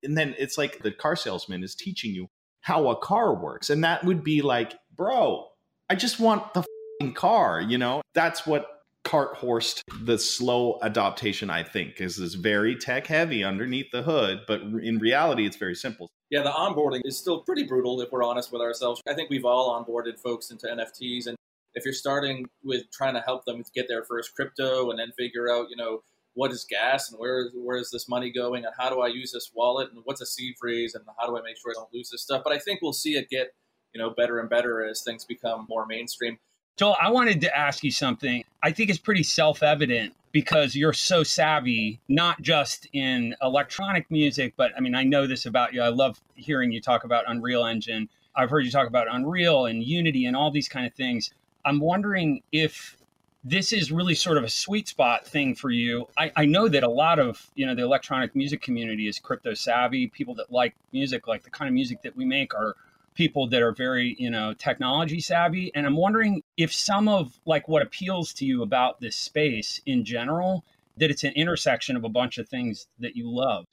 And 0.03 0.17
then 0.17 0.35
it's 0.39 0.57
like 0.57 0.83
the 0.83 0.93
car 0.93 1.15
salesman 1.15 1.63
is 1.63 1.75
teaching 1.75 2.15
you 2.15 2.27
how 2.63 2.89
a 2.89 2.97
car 2.97 3.35
works. 3.35 3.69
And 3.69 3.85
that 3.85 4.03
would 4.03 4.25
be 4.25 4.41
like, 4.41 4.73
bro, 4.97 5.47
I 5.91 5.97
just 5.97 6.21
want 6.21 6.55
the 6.55 6.65
car, 7.13 7.61
you 7.61 7.77
know? 7.77 8.01
That's 8.15 8.47
what 8.47 8.67
cart 9.05 9.37
horsed 9.37 9.83
the 10.03 10.19
slow 10.19 10.79
adaptation 10.83 11.49
i 11.49 11.63
think 11.63 12.03
is 12.03 12.19
is 12.19 12.35
very 12.35 12.77
tech 12.77 13.07
heavy 13.07 13.43
underneath 13.43 13.91
the 13.93 14.03
hood 14.03 14.43
but 14.47 14.61
in 14.61 14.99
reality 14.99 15.47
it's 15.47 15.57
very 15.57 15.75
simple 15.75 16.11
yeah 16.31 16.43
the 16.43 16.51
onboarding 16.51 17.01
is 17.05 17.19
still 17.19 17.41
pretty 17.41 17.65
brutal 17.65 18.01
if 18.01 18.11
we're 18.11 18.25
honest 18.25 18.53
with 18.53 18.63
ourselves. 18.63 19.01
I 19.09 19.15
think 19.15 19.31
we've 19.31 19.45
all 19.45 19.85
onboarded 19.85 20.19
folks 20.19 20.51
into 20.51 20.67
nfts 20.67 21.27
and 21.27 21.37
if 21.75 21.85
you're 21.85 21.95
starting 21.95 22.47
with 22.65 22.91
trying 22.93 23.15
to 23.15 23.21
help 23.21 23.45
them 23.45 23.63
get 23.75 23.87
their 23.89 24.05
first 24.05 24.35
crypto 24.35 24.91
and 24.91 24.99
then 24.99 25.13
figure 25.17 25.51
out 25.51 25.67
you 25.71 25.77
know 25.77 26.03
what 26.35 26.51
is 26.53 26.65
gas 26.69 27.11
and 27.11 27.19
where 27.19 27.51
where 27.55 27.77
is 27.77 27.91
this 27.91 28.09
money 28.09 28.31
going 28.31 28.65
and 28.65 28.75
how 28.79 28.89
do 28.89 29.01
i 29.01 29.09
use 29.09 29.33
this 29.33 29.51
wallet 29.55 29.91
and 29.93 30.01
what's 30.05 30.21
a 30.21 30.27
seed 30.27 30.55
phrase 30.61 30.95
and 30.95 31.05
how 31.19 31.27
do 31.27 31.37
i 31.37 31.43
make 31.43 31.57
sure 31.57 31.73
i 31.73 31.75
don't 31.75 31.93
lose 31.93 32.11
this 32.11 32.23
stuff? 32.23 32.43
But 32.45 32.53
i 32.53 32.59
think 32.59 32.81
we'll 32.81 32.93
see 32.93 33.17
it 33.17 33.29
get 33.29 33.53
you 33.95 34.01
know 34.01 34.11
better 34.11 34.39
and 34.39 34.49
better 34.49 34.85
as 34.85 35.03
things 35.03 35.25
become 35.25 35.67
more 35.69 35.87
mainstream 35.87 36.39
Joel, 36.81 36.97
I 36.99 37.11
wanted 37.11 37.43
to 37.43 37.55
ask 37.55 37.85
you 37.85 37.91
something. 37.91 38.43
I 38.63 38.73
think 38.73 38.89
it's 38.89 38.99
pretty 38.99 39.23
self 39.23 39.63
evident 39.63 40.15
because 40.33 40.75
you're 40.75 40.95
so 40.95 41.23
savvy, 41.23 42.01
not 42.09 42.41
just 42.41 42.89
in 42.95 43.37
electronic 43.43 44.11
music, 44.11 44.55
but 44.57 44.73
I 44.75 44.81
mean, 44.81 44.95
I 44.95 45.05
know 45.05 45.27
this 45.27 45.45
about 45.45 45.75
you. 45.75 45.83
I 45.83 45.91
love 45.91 46.23
hearing 46.37 46.73
you 46.73 46.81
talk 46.81 47.05
about 47.05 47.25
Unreal 47.27 47.67
Engine. 47.67 48.09
I've 48.35 48.49
heard 48.49 48.65
you 48.65 48.71
talk 48.71 48.89
about 48.89 49.09
Unreal 49.11 49.67
and 49.67 49.85
Unity 49.85 50.25
and 50.25 50.35
all 50.35 50.51
these 50.51 50.71
kind 50.71 50.87
of 50.87 50.95
things. 50.95 51.35
I'm 51.67 51.81
wondering 51.81 52.43
if 52.51 52.97
this 53.45 53.75
is 53.75 53.93
really 53.93 54.15
sort 54.15 54.39
of 54.39 54.45
a 54.45 54.49
sweet 54.49 54.89
spot 54.89 55.27
thing 55.27 55.55
for 55.55 55.69
you. 55.69 56.09
I, 56.17 56.33
I 56.35 56.47
know 56.47 56.67
that 56.67 56.83
a 56.83 56.89
lot 56.89 57.19
of 57.19 57.51
you 57.57 57.67
know 57.67 57.75
the 57.75 57.83
electronic 57.83 58.35
music 58.35 58.63
community 58.63 59.07
is 59.07 59.19
crypto 59.19 59.53
savvy. 59.53 60.07
People 60.07 60.35
that 60.37 60.51
like 60.51 60.75
music, 60.95 61.29
like 61.29 61.43
the 61.43 61.51
kind 61.51 61.69
of 61.69 61.75
music 61.75 62.01
that 62.05 62.17
we 62.17 62.25
make, 62.25 62.55
are 62.55 62.75
people 63.15 63.49
that 63.49 63.63
are 63.63 63.73
very 63.73 64.17
you 64.19 64.31
know 64.31 64.55
technology 64.55 65.21
savvy. 65.21 65.71
And 65.75 65.87
i'm 65.87 65.97
wondering 65.97 66.43
if 66.57 66.73
some 66.73 67.09
of 67.09 67.39
like 67.47 67.69
what 67.69 67.83
appeals 67.83 68.33
to 68.35 68.45
you 68.45 68.63
about 68.63 69.01
this 69.01 69.17
space 69.17 69.81
in 69.87 70.05
general 70.05 70.65
that 70.97 71.11
it's 71.11 71.25
an 71.25 71.33
intersection 71.35 71.97
of 71.97 72.05
a 72.05 72.09
bunch 72.09 72.39
of 72.39 72.49
things 72.49 72.87
that 72.99 73.17
you 73.17 73.31
love. 73.31 73.65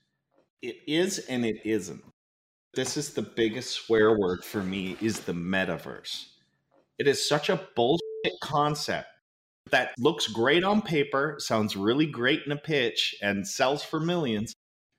It 0.62 0.78
is 0.88 1.20
and 1.20 1.46
it 1.46 1.62
isn't. 1.66 2.04
This 2.74 2.96
is 2.96 3.14
the 3.14 3.22
biggest 3.22 3.72
swear 3.72 4.18
word 4.18 4.44
for 4.44 4.64
me 4.64 4.98
is 5.02 5.20
the 5.22 5.34
metaverse. 5.34 6.28
It 6.98 7.08
is 7.08 7.28
such 7.28 7.50
a 7.50 7.62
bullshit 7.76 8.40
concept 8.42 9.08
that 9.72 9.94
looks 10.00 10.28
great 10.28 10.64
on 10.64 10.82
paper 10.82 11.36
sounds 11.40 11.76
really 11.76 12.06
great 12.06 12.42
in 12.46 12.52
a 12.52 12.58
pitch 12.58 13.16
and 13.22 13.48
sells 13.48 13.84
for 13.84 14.00
millions 14.00 14.54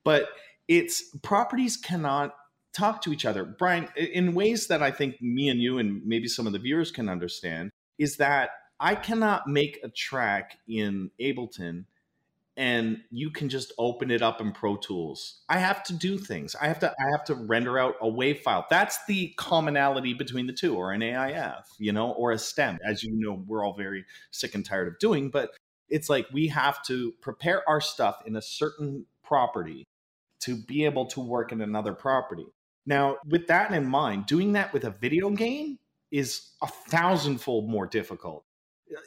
but 0.04 0.28
its 0.68 1.02
properties 1.22 1.76
cannot 1.76 2.34
talk 2.78 3.02
to 3.02 3.12
each 3.12 3.24
other. 3.24 3.44
Brian, 3.44 3.88
in 3.96 4.34
ways 4.34 4.68
that 4.68 4.82
I 4.82 4.90
think 4.90 5.20
me 5.20 5.48
and 5.48 5.60
you 5.60 5.78
and 5.78 6.04
maybe 6.06 6.28
some 6.28 6.46
of 6.46 6.52
the 6.52 6.58
viewers 6.58 6.90
can 6.90 7.08
understand, 7.08 7.70
is 7.98 8.16
that 8.16 8.50
I 8.80 8.94
cannot 8.94 9.46
make 9.48 9.80
a 9.82 9.88
track 9.88 10.58
in 10.68 11.10
Ableton 11.20 11.84
and 12.58 13.00
you 13.12 13.30
can 13.30 13.48
just 13.48 13.72
open 13.78 14.10
it 14.10 14.20
up 14.20 14.40
in 14.40 14.50
Pro 14.50 14.76
Tools. 14.76 15.42
I 15.48 15.58
have 15.58 15.84
to 15.84 15.92
do 15.92 16.18
things. 16.18 16.56
I 16.60 16.66
have 16.66 16.80
to 16.80 16.88
I 16.90 17.10
have 17.12 17.24
to 17.26 17.36
render 17.36 17.78
out 17.78 17.94
a 18.02 18.06
WAV 18.06 18.40
file. 18.40 18.66
That's 18.68 18.98
the 19.06 19.32
commonality 19.36 20.12
between 20.12 20.48
the 20.48 20.52
two, 20.52 20.74
or 20.74 20.90
an 20.90 21.00
AIF, 21.00 21.66
you 21.78 21.92
know, 21.92 22.10
or 22.10 22.32
a 22.32 22.38
stem, 22.38 22.78
as 22.84 23.04
you 23.04 23.12
know, 23.14 23.44
we're 23.46 23.64
all 23.64 23.74
very 23.74 24.04
sick 24.32 24.56
and 24.56 24.66
tired 24.66 24.88
of 24.88 24.98
doing. 24.98 25.30
But 25.30 25.50
it's 25.88 26.10
like 26.10 26.26
we 26.32 26.48
have 26.48 26.82
to 26.86 27.12
prepare 27.20 27.66
our 27.68 27.80
stuff 27.80 28.22
in 28.26 28.34
a 28.34 28.42
certain 28.42 29.06
property 29.22 29.86
to 30.40 30.56
be 30.56 30.84
able 30.84 31.06
to 31.06 31.20
work 31.20 31.52
in 31.52 31.60
another 31.60 31.92
property. 31.92 32.46
Now, 32.88 33.18
with 33.26 33.48
that 33.48 33.70
in 33.70 33.84
mind, 33.84 34.24
doing 34.24 34.54
that 34.54 34.72
with 34.72 34.84
a 34.84 34.90
video 34.90 35.28
game 35.28 35.78
is 36.10 36.52
a 36.62 36.66
thousandfold 36.66 37.68
more 37.68 37.86
difficult. 37.86 38.44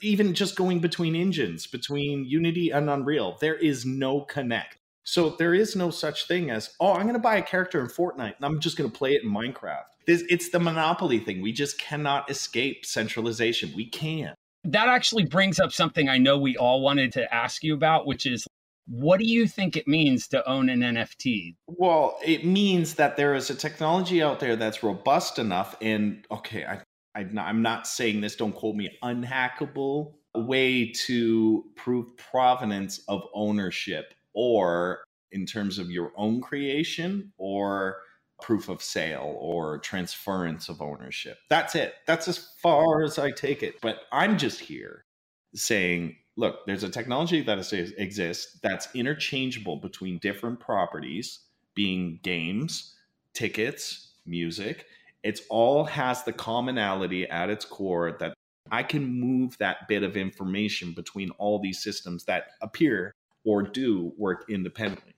Even 0.03 0.35
just 0.35 0.55
going 0.55 0.79
between 0.79 1.15
engines, 1.15 1.65
between 1.65 2.23
Unity 2.23 2.69
and 2.69 2.87
Unreal, 2.91 3.39
there 3.41 3.55
is 3.55 3.83
no 3.83 4.21
connect. 4.21 4.77
So 5.03 5.31
there 5.31 5.55
is 5.55 5.75
no 5.75 5.89
such 5.89 6.27
thing 6.27 6.51
as, 6.51 6.75
oh, 6.79 6.93
I'm 6.93 7.03
going 7.03 7.15
to 7.15 7.19
buy 7.19 7.37
a 7.37 7.41
character 7.41 7.81
in 7.81 7.87
Fortnite 7.87 8.35
and 8.35 8.45
I'm 8.45 8.59
just 8.59 8.77
going 8.77 8.89
to 8.89 8.95
play 8.95 9.13
it 9.13 9.23
in 9.23 9.31
Minecraft. 9.31 9.85
It's 10.05 10.49
the 10.49 10.59
monopoly 10.59 11.17
thing. 11.17 11.41
We 11.41 11.51
just 11.51 11.79
cannot 11.79 12.29
escape 12.29 12.85
centralization. 12.85 13.71
We 13.75 13.89
can't. 13.89 14.35
That 14.63 14.89
actually 14.89 15.25
brings 15.25 15.59
up 15.59 15.71
something 15.71 16.07
I 16.07 16.19
know 16.19 16.37
we 16.37 16.55
all 16.55 16.81
wanted 16.81 17.13
to 17.13 17.33
ask 17.33 17.63
you 17.63 17.73
about, 17.73 18.05
which 18.05 18.27
is 18.27 18.45
what 18.91 19.19
do 19.19 19.25
you 19.25 19.47
think 19.47 19.77
it 19.77 19.87
means 19.87 20.27
to 20.27 20.47
own 20.49 20.67
an 20.67 20.81
NFT? 20.81 21.55
Well, 21.67 22.19
it 22.25 22.45
means 22.45 22.95
that 22.95 23.15
there 23.15 23.33
is 23.33 23.49
a 23.49 23.55
technology 23.55 24.21
out 24.21 24.41
there 24.41 24.57
that's 24.57 24.83
robust 24.83 25.39
enough 25.39 25.77
and 25.81 26.25
okay, 26.29 26.65
I, 26.65 26.81
I 27.15 27.25
I'm 27.37 27.61
not 27.61 27.87
saying 27.87 28.19
this, 28.19 28.35
don't 28.35 28.51
quote 28.51 28.75
me, 28.75 28.97
unhackable 29.01 30.15
way 30.35 30.91
to 30.91 31.63
prove 31.77 32.17
provenance 32.17 32.99
of 33.07 33.23
ownership 33.33 34.13
or 34.33 35.03
in 35.31 35.45
terms 35.45 35.79
of 35.79 35.89
your 35.89 36.11
own 36.17 36.41
creation 36.41 37.31
or 37.37 37.97
proof 38.41 38.67
of 38.67 38.81
sale 38.81 39.37
or 39.39 39.77
transference 39.79 40.67
of 40.67 40.81
ownership. 40.81 41.37
That's 41.49 41.75
it. 41.75 41.93
That's 42.07 42.27
as 42.27 42.49
far 42.61 43.03
as 43.03 43.17
I 43.17 43.31
take 43.31 43.63
it. 43.63 43.75
But 43.81 43.99
I'm 44.11 44.37
just 44.37 44.59
here 44.59 45.05
saying 45.55 46.15
look, 46.37 46.65
there's 46.65 46.83
a 46.83 46.89
technology 46.89 47.41
that 47.41 47.73
exists 47.97 48.59
that's 48.61 48.87
interchangeable 48.93 49.77
between 49.77 50.17
different 50.19 50.59
properties, 50.59 51.39
being 51.75 52.19
games, 52.23 52.95
tickets, 53.33 54.13
music. 54.25 54.85
It's 55.23 55.41
all 55.49 55.83
has 55.85 56.23
the 56.23 56.33
commonality 56.33 57.27
at 57.29 57.49
its 57.49 57.65
core 57.65 58.17
that 58.19 58.33
I 58.71 58.83
can 58.83 59.05
move 59.05 59.57
that 59.59 59.87
bit 59.87 60.03
of 60.03 60.15
information 60.15 60.93
between 60.93 61.31
all 61.31 61.59
these 61.59 61.83
systems 61.83 62.25
that 62.25 62.51
appear 62.61 63.13
or 63.43 63.63
do 63.63 64.13
work 64.17 64.45
independently. 64.49 65.13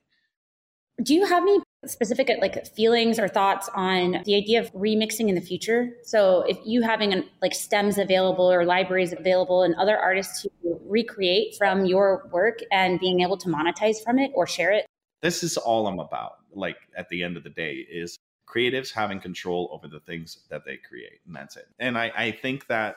Do 1.02 1.14
you 1.14 1.26
have 1.26 1.42
any 1.42 1.60
specific 1.88 2.30
like 2.40 2.66
feelings 2.66 3.18
or 3.18 3.28
thoughts 3.28 3.68
on 3.74 4.22
the 4.24 4.34
idea 4.34 4.60
of 4.60 4.72
remixing 4.72 5.28
in 5.28 5.34
the 5.34 5.40
future. 5.40 5.90
So 6.02 6.44
if 6.48 6.58
you 6.64 6.82
having 6.82 7.12
an, 7.12 7.24
like 7.42 7.54
stems 7.54 7.98
available 7.98 8.50
or 8.50 8.64
libraries 8.64 9.12
available 9.12 9.62
and 9.62 9.74
other 9.76 9.98
artists 9.98 10.42
to 10.42 10.50
recreate 10.86 11.56
from 11.56 11.84
your 11.84 12.28
work 12.32 12.60
and 12.72 13.00
being 13.00 13.20
able 13.20 13.36
to 13.38 13.48
monetize 13.48 14.02
from 14.02 14.18
it 14.18 14.30
or 14.34 14.46
share 14.46 14.72
it. 14.72 14.86
This 15.22 15.42
is 15.42 15.56
all 15.56 15.86
i'm 15.86 15.98
about 15.98 16.32
like 16.54 16.76
at 16.96 17.08
the 17.08 17.22
end 17.22 17.36
of 17.36 17.44
the 17.44 17.50
day 17.50 17.86
is 17.90 18.18
creatives 18.48 18.92
having 18.92 19.20
control 19.20 19.70
over 19.72 19.88
the 19.88 20.00
things 20.00 20.44
that 20.50 20.64
they 20.64 20.76
create 20.76 21.20
and 21.26 21.34
that's 21.34 21.56
it. 21.56 21.66
And 21.78 21.96
i, 21.96 22.12
I 22.16 22.30
think 22.30 22.66
that 22.68 22.96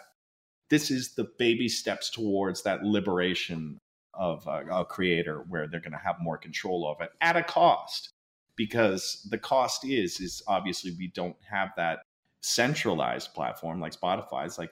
this 0.69 0.91
is 0.91 1.15
the 1.15 1.29
baby 1.39 1.69
steps 1.69 2.09
towards 2.09 2.63
that 2.63 2.83
liberation 2.83 3.79
of 4.13 4.45
a, 4.47 4.65
a 4.71 4.85
creator 4.85 5.45
where 5.47 5.67
they're 5.67 5.79
going 5.79 5.91
to 5.91 5.97
have 5.97 6.15
more 6.19 6.37
control 6.37 6.89
of 6.89 7.01
it 7.01 7.11
at 7.21 7.37
a 7.37 7.43
cost 7.43 8.09
because 8.57 9.25
the 9.29 9.37
cost 9.37 9.85
is 9.85 10.19
is 10.19 10.41
obviously 10.47 10.91
we 10.97 11.07
don't 11.07 11.37
have 11.49 11.69
that 11.77 11.99
centralized 12.41 13.33
platform 13.33 13.79
like 13.79 13.93
Spotify's 13.93 14.57
like 14.57 14.71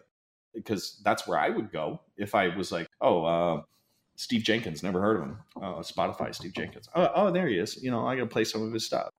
because 0.54 1.02
that's 1.04 1.28
where 1.28 1.38
I 1.38 1.50
would 1.50 1.72
go 1.72 2.02
if 2.18 2.34
I 2.34 2.56
was 2.56 2.72
like, 2.72 2.88
oh, 3.02 3.26
uh, 3.26 3.62
Steve 4.16 4.44
Jenkins, 4.44 4.82
never 4.82 5.02
heard 5.02 5.18
of 5.18 5.24
him. 5.24 5.38
Uh, 5.58 5.74
Spotify, 5.80 6.34
Steve 6.34 6.54
Jenkins. 6.54 6.88
Oh, 6.96 7.10
oh, 7.14 7.32
there 7.32 7.48
he 7.48 7.58
is. 7.58 7.82
You 7.84 7.92
know, 7.92 8.08
I 8.08 8.16
got 8.16 8.22
to 8.22 8.28
play 8.28 8.46
some 8.46 8.66
of 8.66 8.72
his 8.72 8.86
stuff. 8.86 9.10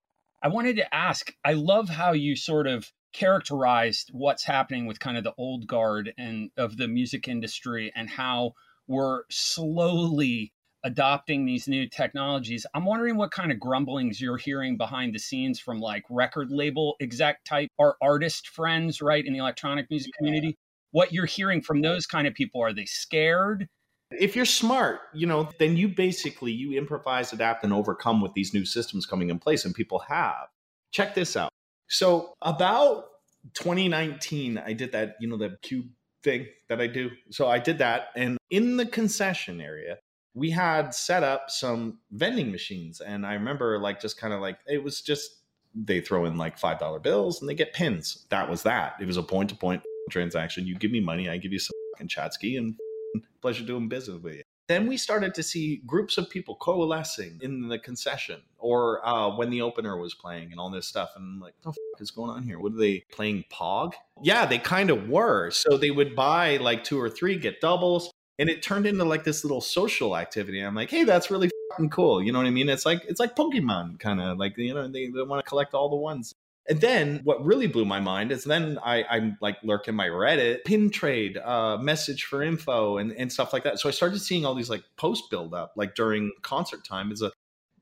I 0.42 0.48
wanted 0.48 0.76
to 0.76 0.94
ask. 0.94 1.32
I 1.44 1.52
love 1.52 1.88
how 1.88 2.12
you 2.12 2.36
sort 2.36 2.66
of 2.66 2.90
characterized 3.12 4.10
what's 4.12 4.44
happening 4.44 4.86
with 4.86 5.00
kind 5.00 5.16
of 5.16 5.24
the 5.24 5.34
old 5.38 5.66
guard 5.66 6.12
and 6.18 6.50
of 6.56 6.76
the 6.76 6.88
music 6.88 7.28
industry 7.28 7.92
and 7.94 8.08
how 8.08 8.52
we're 8.86 9.22
slowly 9.30 10.52
adopting 10.86 11.44
these 11.44 11.66
new 11.66 11.88
technologies. 11.88 12.64
I'm 12.72 12.84
wondering 12.84 13.16
what 13.16 13.32
kind 13.32 13.50
of 13.50 13.58
grumblings 13.58 14.20
you're 14.20 14.36
hearing 14.36 14.76
behind 14.76 15.14
the 15.14 15.18
scenes 15.18 15.58
from 15.58 15.80
like 15.80 16.04
record 16.08 16.50
label 16.50 16.94
exec 17.00 17.42
type 17.44 17.70
or 17.76 17.96
artist 18.00 18.48
friends, 18.48 19.02
right, 19.02 19.24
in 19.24 19.32
the 19.32 19.40
electronic 19.40 19.90
music 19.90 20.12
yeah. 20.14 20.18
community. 20.18 20.56
What 20.92 21.12
you're 21.12 21.26
hearing 21.26 21.60
from 21.60 21.82
those 21.82 22.06
kind 22.06 22.26
of 22.26 22.34
people 22.34 22.62
are 22.62 22.72
they 22.72 22.84
scared? 22.84 23.68
if 24.12 24.36
you're 24.36 24.44
smart, 24.44 25.00
you 25.12 25.26
know, 25.26 25.48
then 25.58 25.76
you 25.76 25.88
basically 25.88 26.52
you 26.52 26.78
improvise, 26.78 27.32
adapt, 27.32 27.64
and 27.64 27.72
overcome 27.72 28.20
with 28.20 28.32
these 28.34 28.54
new 28.54 28.64
systems 28.64 29.04
coming 29.04 29.30
in 29.30 29.38
place, 29.40 29.64
and 29.64 29.74
people 29.74 29.98
have. 30.08 30.46
Check 30.92 31.16
this 31.16 31.36
out. 31.36 31.50
So 31.88 32.32
about 32.40 33.06
2019, 33.54 34.58
I 34.58 34.72
did 34.72 34.92
that, 34.92 35.16
you 35.20 35.28
know, 35.28 35.36
the 35.36 35.56
cube 35.62 35.86
thing 36.22 36.46
that 36.68 36.80
I 36.80 36.86
do. 36.86 37.10
So 37.30 37.48
I 37.48 37.58
did 37.58 37.78
that, 37.78 38.08
and 38.14 38.38
in 38.50 38.76
the 38.76 38.86
concession 38.86 39.60
area, 39.60 39.98
we 40.36 40.50
had 40.50 40.94
set 40.94 41.24
up 41.24 41.50
some 41.50 41.98
vending 42.12 42.52
machines, 42.52 43.00
and 43.00 43.26
I 43.26 43.32
remember 43.32 43.78
like 43.78 44.00
just 44.00 44.20
kind 44.20 44.34
of 44.34 44.40
like 44.42 44.58
it 44.68 44.84
was 44.84 45.00
just 45.00 45.38
they 45.74 46.00
throw 46.00 46.26
in 46.26 46.36
like 46.36 46.58
five 46.58 46.78
dollar 46.78 46.98
bills 46.98 47.40
and 47.40 47.48
they 47.48 47.54
get 47.54 47.72
pins. 47.72 48.26
That 48.28 48.48
was 48.48 48.62
that. 48.62 48.96
It 49.00 49.06
was 49.06 49.16
a 49.16 49.22
point 49.22 49.48
to 49.48 49.56
point 49.56 49.82
transaction. 50.10 50.66
You 50.66 50.76
give 50.76 50.90
me 50.90 51.00
money, 51.00 51.30
I 51.30 51.38
give 51.38 51.52
you 51.52 51.58
some 51.58 51.72
fucking 51.94 52.08
Chatsky, 52.08 52.56
and 52.56 52.78
pleasure 53.40 53.64
doing 53.64 53.88
business 53.88 54.22
with 54.22 54.34
you. 54.34 54.42
Then 54.68 54.86
we 54.86 54.96
started 54.96 55.32
to 55.34 55.42
see 55.42 55.80
groups 55.86 56.18
of 56.18 56.28
people 56.28 56.56
coalescing 56.56 57.38
in 57.40 57.68
the 57.68 57.78
concession 57.78 58.42
or 58.58 59.06
uh, 59.06 59.34
when 59.36 59.48
the 59.48 59.62
opener 59.62 59.96
was 59.96 60.12
playing 60.12 60.50
and 60.50 60.58
all 60.58 60.70
this 60.70 60.88
stuff. 60.88 61.10
And 61.14 61.24
I'm 61.24 61.40
like, 61.40 61.54
what 61.62 61.76
the 61.76 61.80
fuck 61.94 62.00
is 62.00 62.10
going 62.10 62.30
on 62.30 62.42
here? 62.42 62.58
What 62.58 62.72
are 62.72 62.78
they 62.78 63.04
playing 63.12 63.44
Pog? 63.50 63.92
Yeah, 64.20 64.44
they 64.44 64.58
kind 64.58 64.90
of 64.90 65.08
were. 65.08 65.52
So 65.52 65.78
they 65.78 65.92
would 65.92 66.16
buy 66.16 66.56
like 66.56 66.82
two 66.82 67.00
or 67.00 67.08
three, 67.08 67.38
get 67.38 67.60
doubles. 67.60 68.10
And 68.38 68.50
it 68.50 68.62
turned 68.62 68.86
into 68.86 69.04
like 69.04 69.24
this 69.24 69.44
little 69.44 69.60
social 69.60 70.16
activity. 70.16 70.60
I'm 70.60 70.74
like, 70.74 70.90
hey, 70.90 71.04
that's 71.04 71.30
really 71.30 71.50
cool. 71.90 72.22
You 72.22 72.32
know 72.32 72.38
what 72.38 72.46
I 72.46 72.50
mean? 72.50 72.68
It's 72.68 72.86
like 72.86 73.04
it's 73.06 73.20
like 73.20 73.34
Pokemon 73.36 73.98
kind 73.98 74.20
of 74.20 74.38
like 74.38 74.56
you 74.58 74.74
know 74.74 74.88
they, 74.88 75.08
they 75.08 75.22
want 75.22 75.44
to 75.44 75.48
collect 75.48 75.74
all 75.74 75.88
the 75.88 75.96
ones. 75.96 76.34
And 76.68 76.80
then 76.80 77.20
what 77.22 77.44
really 77.44 77.68
blew 77.68 77.84
my 77.84 78.00
mind 78.00 78.32
is 78.32 78.42
then 78.44 78.78
I, 78.84 79.04
I'm 79.04 79.38
like 79.40 79.56
lurking 79.62 79.94
my 79.94 80.08
Reddit, 80.08 80.64
pin 80.64 80.90
trade, 80.90 81.38
uh, 81.38 81.78
message 81.78 82.24
for 82.24 82.42
info 82.42 82.96
and, 82.96 83.12
and 83.12 83.32
stuff 83.32 83.52
like 83.52 83.62
that. 83.62 83.78
So 83.78 83.88
I 83.88 83.92
started 83.92 84.20
seeing 84.20 84.44
all 84.44 84.54
these 84.54 84.70
like 84.70 84.82
post 84.96 85.30
build 85.30 85.54
up 85.54 85.74
like 85.76 85.94
during 85.94 86.32
concert 86.42 86.84
time 86.84 87.12
as 87.12 87.22
a 87.22 87.30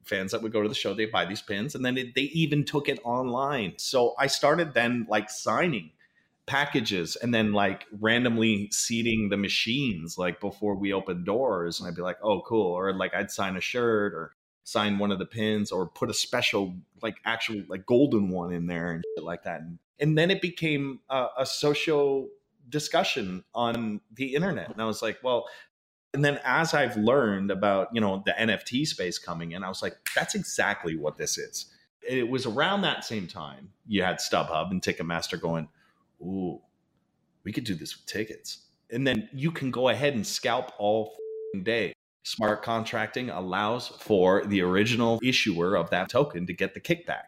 fans 0.04 0.32
that 0.32 0.42
would 0.42 0.52
go 0.52 0.62
to 0.62 0.68
the 0.68 0.74
show, 0.74 0.92
they 0.92 1.06
buy 1.06 1.24
these 1.24 1.40
pins 1.40 1.74
and 1.74 1.82
then 1.82 1.96
it, 1.96 2.14
they 2.14 2.22
even 2.22 2.62
took 2.62 2.90
it 2.90 3.00
online. 3.04 3.72
So 3.78 4.14
I 4.18 4.26
started 4.26 4.74
then 4.74 5.06
like 5.08 5.30
signing 5.30 5.90
packages 6.46 7.16
and 7.16 7.32
then 7.32 7.52
like 7.52 7.86
randomly 8.00 8.68
seating 8.70 9.28
the 9.30 9.36
machines 9.36 10.18
like 10.18 10.40
before 10.40 10.74
we 10.74 10.92
open 10.92 11.24
doors. 11.24 11.80
And 11.80 11.88
I'd 11.88 11.96
be 11.96 12.02
like, 12.02 12.18
oh, 12.22 12.42
cool. 12.42 12.72
Or 12.72 12.92
like 12.92 13.14
I'd 13.14 13.30
sign 13.30 13.56
a 13.56 13.60
shirt 13.60 14.12
or 14.14 14.34
sign 14.64 14.98
one 14.98 15.12
of 15.12 15.18
the 15.18 15.26
pins 15.26 15.70
or 15.70 15.86
put 15.86 16.10
a 16.10 16.14
special 16.14 16.74
like 17.02 17.18
actual 17.24 17.62
like 17.68 17.86
golden 17.86 18.30
one 18.30 18.52
in 18.52 18.66
there 18.66 18.90
and 18.90 19.04
shit 19.14 19.24
like 19.24 19.44
that 19.44 19.60
and, 19.60 19.78
and 20.00 20.18
then 20.18 20.30
it 20.30 20.40
became 20.40 21.00
a, 21.10 21.26
a 21.38 21.46
social 21.46 22.28
discussion 22.70 23.44
on 23.54 24.00
the 24.14 24.34
internet 24.34 24.70
and 24.70 24.80
i 24.80 24.86
was 24.86 25.02
like 25.02 25.18
well 25.22 25.46
and 26.14 26.24
then 26.24 26.40
as 26.44 26.72
i've 26.72 26.96
learned 26.96 27.50
about 27.50 27.88
you 27.92 28.00
know 28.00 28.22
the 28.24 28.32
nft 28.32 28.86
space 28.86 29.18
coming 29.18 29.52
in 29.52 29.62
i 29.62 29.68
was 29.68 29.82
like 29.82 29.96
that's 30.16 30.34
exactly 30.34 30.96
what 30.96 31.18
this 31.18 31.36
is 31.36 31.70
it 32.08 32.28
was 32.28 32.46
around 32.46 32.80
that 32.80 33.04
same 33.04 33.26
time 33.26 33.68
you 33.86 34.02
had 34.02 34.16
stubhub 34.16 34.70
and 34.70 34.80
ticketmaster 34.80 35.38
going 35.38 35.68
ooh 36.20 36.60
we 37.44 37.52
could 37.52 37.64
do 37.64 37.74
this 37.74 37.96
with 37.96 38.06
tickets 38.06 38.66
and 38.90 39.06
then 39.06 39.28
you 39.32 39.50
can 39.50 39.70
go 39.70 39.88
ahead 39.88 40.14
and 40.14 40.26
scalp 40.26 40.72
all 40.78 41.16
day 41.62 41.94
Smart 42.26 42.62
contracting 42.62 43.28
allows 43.28 43.88
for 43.88 44.46
the 44.46 44.62
original 44.62 45.20
issuer 45.22 45.76
of 45.76 45.90
that 45.90 46.08
token 46.08 46.46
to 46.46 46.54
get 46.54 46.72
the 46.72 46.80
kickback. 46.80 47.24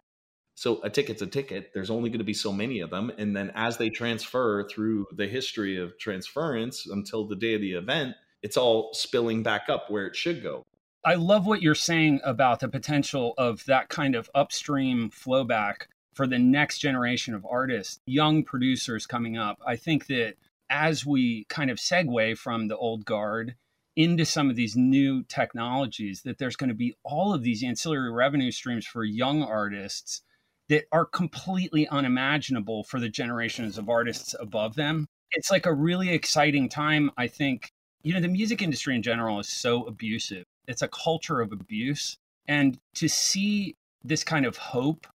So 0.54 0.80
a 0.82 0.88
ticket's 0.88 1.20
a 1.20 1.26
ticket. 1.26 1.72
There's 1.74 1.90
only 1.90 2.08
going 2.08 2.20
to 2.20 2.24
be 2.24 2.32
so 2.32 2.50
many 2.50 2.80
of 2.80 2.88
them. 2.88 3.12
And 3.18 3.36
then 3.36 3.52
as 3.54 3.76
they 3.76 3.90
transfer 3.90 4.66
through 4.66 5.06
the 5.12 5.26
history 5.26 5.76
of 5.76 5.98
transference 5.98 6.86
until 6.86 7.28
the 7.28 7.36
day 7.36 7.54
of 7.54 7.60
the 7.60 7.74
event, 7.74 8.16
it's 8.42 8.56
all 8.56 8.88
spilling 8.94 9.42
back 9.42 9.68
up 9.68 9.90
where 9.90 10.06
it 10.06 10.16
should 10.16 10.42
go. 10.42 10.64
I 11.04 11.16
love 11.16 11.46
what 11.46 11.60
you're 11.60 11.74
saying 11.74 12.20
about 12.24 12.60
the 12.60 12.68
potential 12.68 13.34
of 13.36 13.66
that 13.66 13.90
kind 13.90 14.14
of 14.14 14.30
upstream 14.34 15.10
flowback 15.10 15.88
for 16.16 16.26
the 16.26 16.38
next 16.38 16.78
generation 16.78 17.34
of 17.34 17.46
artists, 17.48 18.00
young 18.06 18.42
producers 18.42 19.06
coming 19.06 19.36
up. 19.36 19.58
I 19.64 19.76
think 19.76 20.06
that 20.06 20.34
as 20.70 21.04
we 21.04 21.44
kind 21.48 21.70
of 21.70 21.76
segue 21.76 22.38
from 22.38 22.68
the 22.68 22.76
old 22.76 23.04
guard 23.04 23.54
into 23.94 24.24
some 24.24 24.50
of 24.50 24.56
these 24.56 24.76
new 24.76 25.22
technologies 25.24 26.22
that 26.22 26.38
there's 26.38 26.56
going 26.56 26.68
to 26.68 26.74
be 26.74 26.94
all 27.04 27.34
of 27.34 27.42
these 27.42 27.62
ancillary 27.62 28.10
revenue 28.10 28.50
streams 28.50 28.86
for 28.86 29.04
young 29.04 29.42
artists 29.42 30.22
that 30.68 30.84
are 30.90 31.04
completely 31.04 31.86
unimaginable 31.88 32.82
for 32.82 32.98
the 32.98 33.08
generations 33.08 33.78
of 33.78 33.88
artists 33.88 34.34
above 34.40 34.74
them. 34.74 35.06
It's 35.32 35.50
like 35.50 35.66
a 35.66 35.72
really 35.72 36.10
exciting 36.10 36.68
time. 36.68 37.10
I 37.16 37.26
think, 37.26 37.70
you 38.02 38.14
know, 38.14 38.20
the 38.20 38.28
music 38.28 38.62
industry 38.62 38.94
in 38.94 39.02
general 39.02 39.38
is 39.38 39.48
so 39.48 39.84
abusive. 39.84 40.44
It's 40.66 40.82
a 40.82 40.88
culture 40.88 41.40
of 41.40 41.52
abuse. 41.52 42.16
And 42.48 42.78
to 42.94 43.06
see 43.06 43.74
this 44.02 44.24
kind 44.24 44.46
of 44.46 44.56
hope 44.56 45.06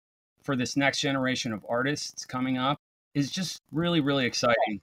for 0.42 0.56
this 0.56 0.76
next 0.76 1.00
generation 1.00 1.52
of 1.52 1.64
artists 1.68 2.24
coming 2.24 2.58
up 2.58 2.78
is 3.14 3.30
just 3.30 3.60
really, 3.72 4.00
really 4.00 4.26
exciting. 4.26 4.80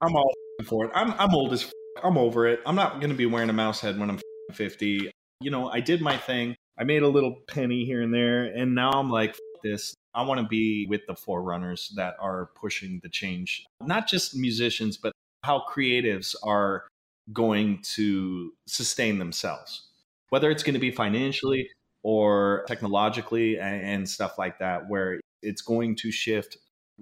I'm 0.00 0.14
all 0.16 0.32
for 0.64 0.86
it. 0.86 0.90
I'm, 0.94 1.12
I'm 1.18 1.34
old 1.34 1.52
as 1.52 1.70
I'm 2.02 2.18
over 2.18 2.46
it. 2.46 2.60
I'm 2.66 2.74
not 2.74 3.00
going 3.00 3.10
to 3.10 3.16
be 3.16 3.26
wearing 3.26 3.50
a 3.50 3.54
mouse 3.54 3.80
head 3.80 3.98
when 3.98 4.10
I'm 4.10 4.20
50. 4.52 5.10
You 5.40 5.50
know, 5.50 5.68
I 5.68 5.80
did 5.80 6.00
my 6.00 6.16
thing. 6.16 6.56
I 6.78 6.84
made 6.84 7.02
a 7.02 7.08
little 7.08 7.36
penny 7.46 7.84
here 7.84 8.02
and 8.02 8.12
there, 8.12 8.44
and 8.44 8.74
now 8.74 8.90
I'm 8.90 9.10
like, 9.10 9.36
this. 9.64 9.96
I 10.14 10.22
want 10.22 10.40
to 10.40 10.46
be 10.46 10.86
with 10.88 11.00
the 11.08 11.16
forerunners 11.16 11.92
that 11.96 12.14
are 12.20 12.50
pushing 12.54 13.00
the 13.02 13.08
change, 13.08 13.64
not 13.82 14.06
just 14.06 14.36
musicians, 14.36 14.96
but 14.96 15.12
how 15.42 15.64
creatives 15.68 16.36
are 16.44 16.84
going 17.32 17.82
to 17.94 18.52
sustain 18.68 19.18
themselves, 19.18 19.88
whether 20.28 20.50
it's 20.50 20.62
going 20.62 20.74
to 20.74 20.80
be 20.80 20.92
financially 20.92 21.68
or 22.04 22.64
technologically 22.68 23.58
and, 23.58 23.82
and 23.82 24.08
stuff 24.08 24.38
like 24.38 24.60
that, 24.60 24.88
where 24.88 25.20
it's 25.42 25.62
going 25.62 25.96
to 25.96 26.12
shift 26.12 26.58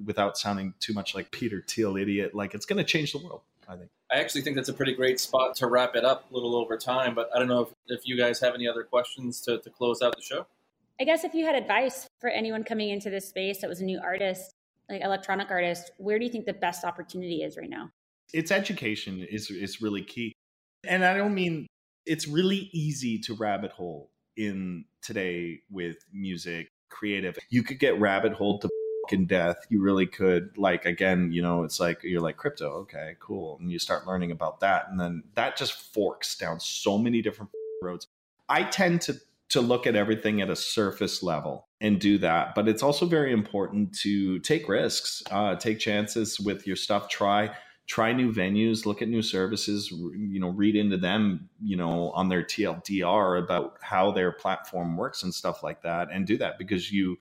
without 0.07 0.38
sounding 0.38 0.73
too 0.81 0.95
much 0.95 1.15
like 1.15 1.31
Peter 1.31 1.62
Thiel 1.69 1.99
idiot. 1.99 2.35
Like 2.35 2.55
it's 2.55 2.65
going 2.65 2.79
to 2.79 2.85
change 2.85 3.12
the 3.12 3.19
world. 3.19 3.43
I 3.69 3.77
think. 3.77 3.91
I 4.11 4.17
actually 4.17 4.43
think 4.43 4.57
that's 4.57 4.69
a 4.69 4.75
pretty 4.75 4.95
great 4.95 5.21
spot 5.21 5.55
to 5.57 5.67
wrap 5.67 5.95
it 5.95 6.05
up 6.05 6.31
a 6.31 6.35
little 6.35 6.57
over 6.57 6.77
time, 6.77 7.15
but 7.15 7.31
I 7.35 7.38
don't 7.38 7.49
know 7.49 7.62
if, 7.62 7.69
if 7.87 8.01
you 8.07 8.17
guys 8.17 8.41
have 8.41 8.55
any 8.55 8.67
other 8.67 8.83
questions 8.83 9.41
to, 9.43 9.59
to 9.59 9.71
close 9.71 10.03
out 10.03 10.17
the 10.17 10.23
show. 10.23 10.47
I 11.01 11.05
guess 11.05 11.25
if 11.25 11.35
you 11.35 11.47
had 11.47 11.55
advice 11.55 12.07
for 12.21 12.29
anyone 12.29 12.65
coming 12.65 12.91
into 12.91 13.11
this 13.11 13.29
space 13.29 13.61
that 13.61 13.69
was 13.69 13.81
a 13.81 13.85
new 13.85 13.99
artist, 14.01 14.53
like 14.88 15.03
electronic 15.03 15.51
artist, 15.51 15.93
where 15.97 16.19
do 16.19 16.25
you 16.25 16.31
think 16.31 16.47
the 16.47 16.53
best 16.53 16.85
opportunity 16.85 17.43
is 17.43 17.57
right 17.57 17.71
now? 17.71 17.91
It's 18.33 18.51
education 18.51 19.27
is 19.31 19.51
is 19.51 19.83
really 19.83 20.03
key. 20.03 20.33
And 20.87 21.05
I 21.05 21.17
don't 21.17 21.35
mean 21.35 21.67
it's 22.07 22.29
really 22.29 22.69
easy 22.73 23.19
to 23.21 23.35
rabbit 23.35 23.73
hole 23.73 24.11
in 24.37 24.85
today 25.03 25.61
with 25.71 25.97
music, 26.12 26.71
creative. 26.88 27.38
You 27.51 27.62
could 27.62 27.79
get 27.79 27.99
rabbit 28.01 28.33
hole 28.33 28.59
to 28.61 28.68
in 29.11 29.27
death. 29.27 29.66
You 29.68 29.83
really 29.83 30.07
could 30.07 30.57
like 30.57 30.87
again 30.87 31.33
you 31.33 31.42
know 31.42 31.64
it's 31.64 31.81
like 31.81 32.03
you're 32.03 32.21
like 32.21 32.37
crypto 32.37 32.71
okay 32.83 33.16
cool. 33.21 33.59
And 33.61 33.71
you 33.71 33.79
start 33.79 34.07
learning 34.07 34.31
about 34.31 34.61
that 34.61 34.87
and 34.88 34.99
then 34.99 35.25
that 35.35 35.57
just 35.57 35.92
forks 35.92 36.37
down 36.37 36.61
so 36.61 36.99
many 36.99 37.21
different 37.21 37.51
roads. 37.83 38.07
I 38.49 38.64
tend 38.64 39.03
to 39.03 39.21
to 39.51 39.61
look 39.61 39.87
at 39.87 39.97
everything 39.97 40.40
at 40.40 40.49
a 40.49 40.57
surface 40.57 41.23
level 41.23 41.68
and 41.81 42.01
do 42.01 42.16
that 42.18 42.55
but 42.55 42.68
it's 42.68 42.83
also 42.83 43.05
very 43.05 43.33
important 43.33 43.95
to 43.99 44.38
take 44.38 44.66
risks 44.66 45.23
uh, 45.31 45.55
take 45.57 45.79
chances 45.79 46.40
with 46.40 46.66
your 46.66 46.77
stuff 46.77 47.07
try 47.09 47.51
try 47.88 48.12
new 48.12 48.33
venues 48.33 48.87
look 48.87 49.03
at 49.03 49.09
new 49.09 49.23
services 49.23 49.90
you 49.90 50.40
know 50.40 50.49
read 50.49 50.77
into 50.77 50.97
them 50.97 51.49
you 51.61 51.77
know 51.77 52.11
on 52.12 52.29
their 52.29 52.42
tldr 52.42 53.42
about 53.42 53.77
how 53.81 54.11
their 54.11 54.33
platform 54.33 54.97
works 54.97 55.23
and 55.23 55.35
stuff 55.35 55.62
like 55.62 55.83
that 55.83 56.09
and 56.12 56.27
do 56.27 56.37
that 56.37 56.59
because 56.59 56.92
you 56.92 57.16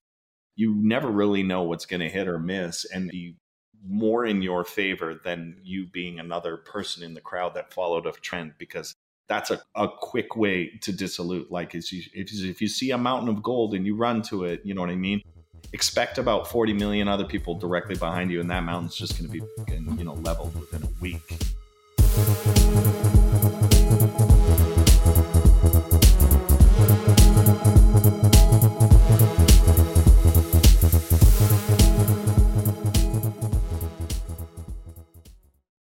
you 0.55 0.75
never 0.75 1.09
really 1.09 1.43
know 1.43 1.63
what's 1.63 1.85
going 1.85 1.99
to 1.99 2.09
hit 2.09 2.27
or 2.27 2.37
miss 2.37 2.85
and 2.85 3.09
be 3.09 3.35
more 3.83 4.25
in 4.25 4.41
your 4.41 4.63
favor 4.63 5.19
than 5.23 5.57
you 5.63 5.87
being 5.87 6.19
another 6.19 6.57
person 6.57 7.03
in 7.03 7.15
the 7.15 7.21
crowd 7.21 7.55
that 7.55 7.73
followed 7.73 8.05
a 8.05 8.11
trend 8.11 8.53
because 8.59 8.93
that's 9.27 9.49
a, 9.49 9.61
a 9.75 9.87
quick 9.87 10.35
way 10.35 10.67
to 10.81 10.91
dissolute. 10.91 11.49
Like 11.51 11.73
if 11.73 11.91
you, 11.91 12.03
if 12.13 12.61
you 12.61 12.67
see 12.67 12.91
a 12.91 12.97
mountain 12.97 13.29
of 13.29 13.41
gold 13.41 13.73
and 13.73 13.85
you 13.85 13.95
run 13.95 14.21
to 14.23 14.43
it 14.43 14.61
you 14.63 14.73
know 14.73 14.81
what 14.81 14.89
i 14.89 14.95
mean 14.95 15.19
mm-hmm 15.19 15.40
expect 15.73 16.17
about 16.17 16.49
40 16.49 16.73
million 16.73 17.07
other 17.07 17.25
people 17.25 17.55
directly 17.55 17.95
behind 17.95 18.31
you 18.31 18.41
and 18.41 18.49
that 18.51 18.63
mountain's 18.63 18.95
just 18.95 19.17
going 19.17 19.29
to 19.29 19.31
be 19.31 19.41
you 19.97 20.03
know 20.03 20.13
leveled 20.15 20.53
within 20.59 20.83
a 20.83 20.89
week. 21.01 21.37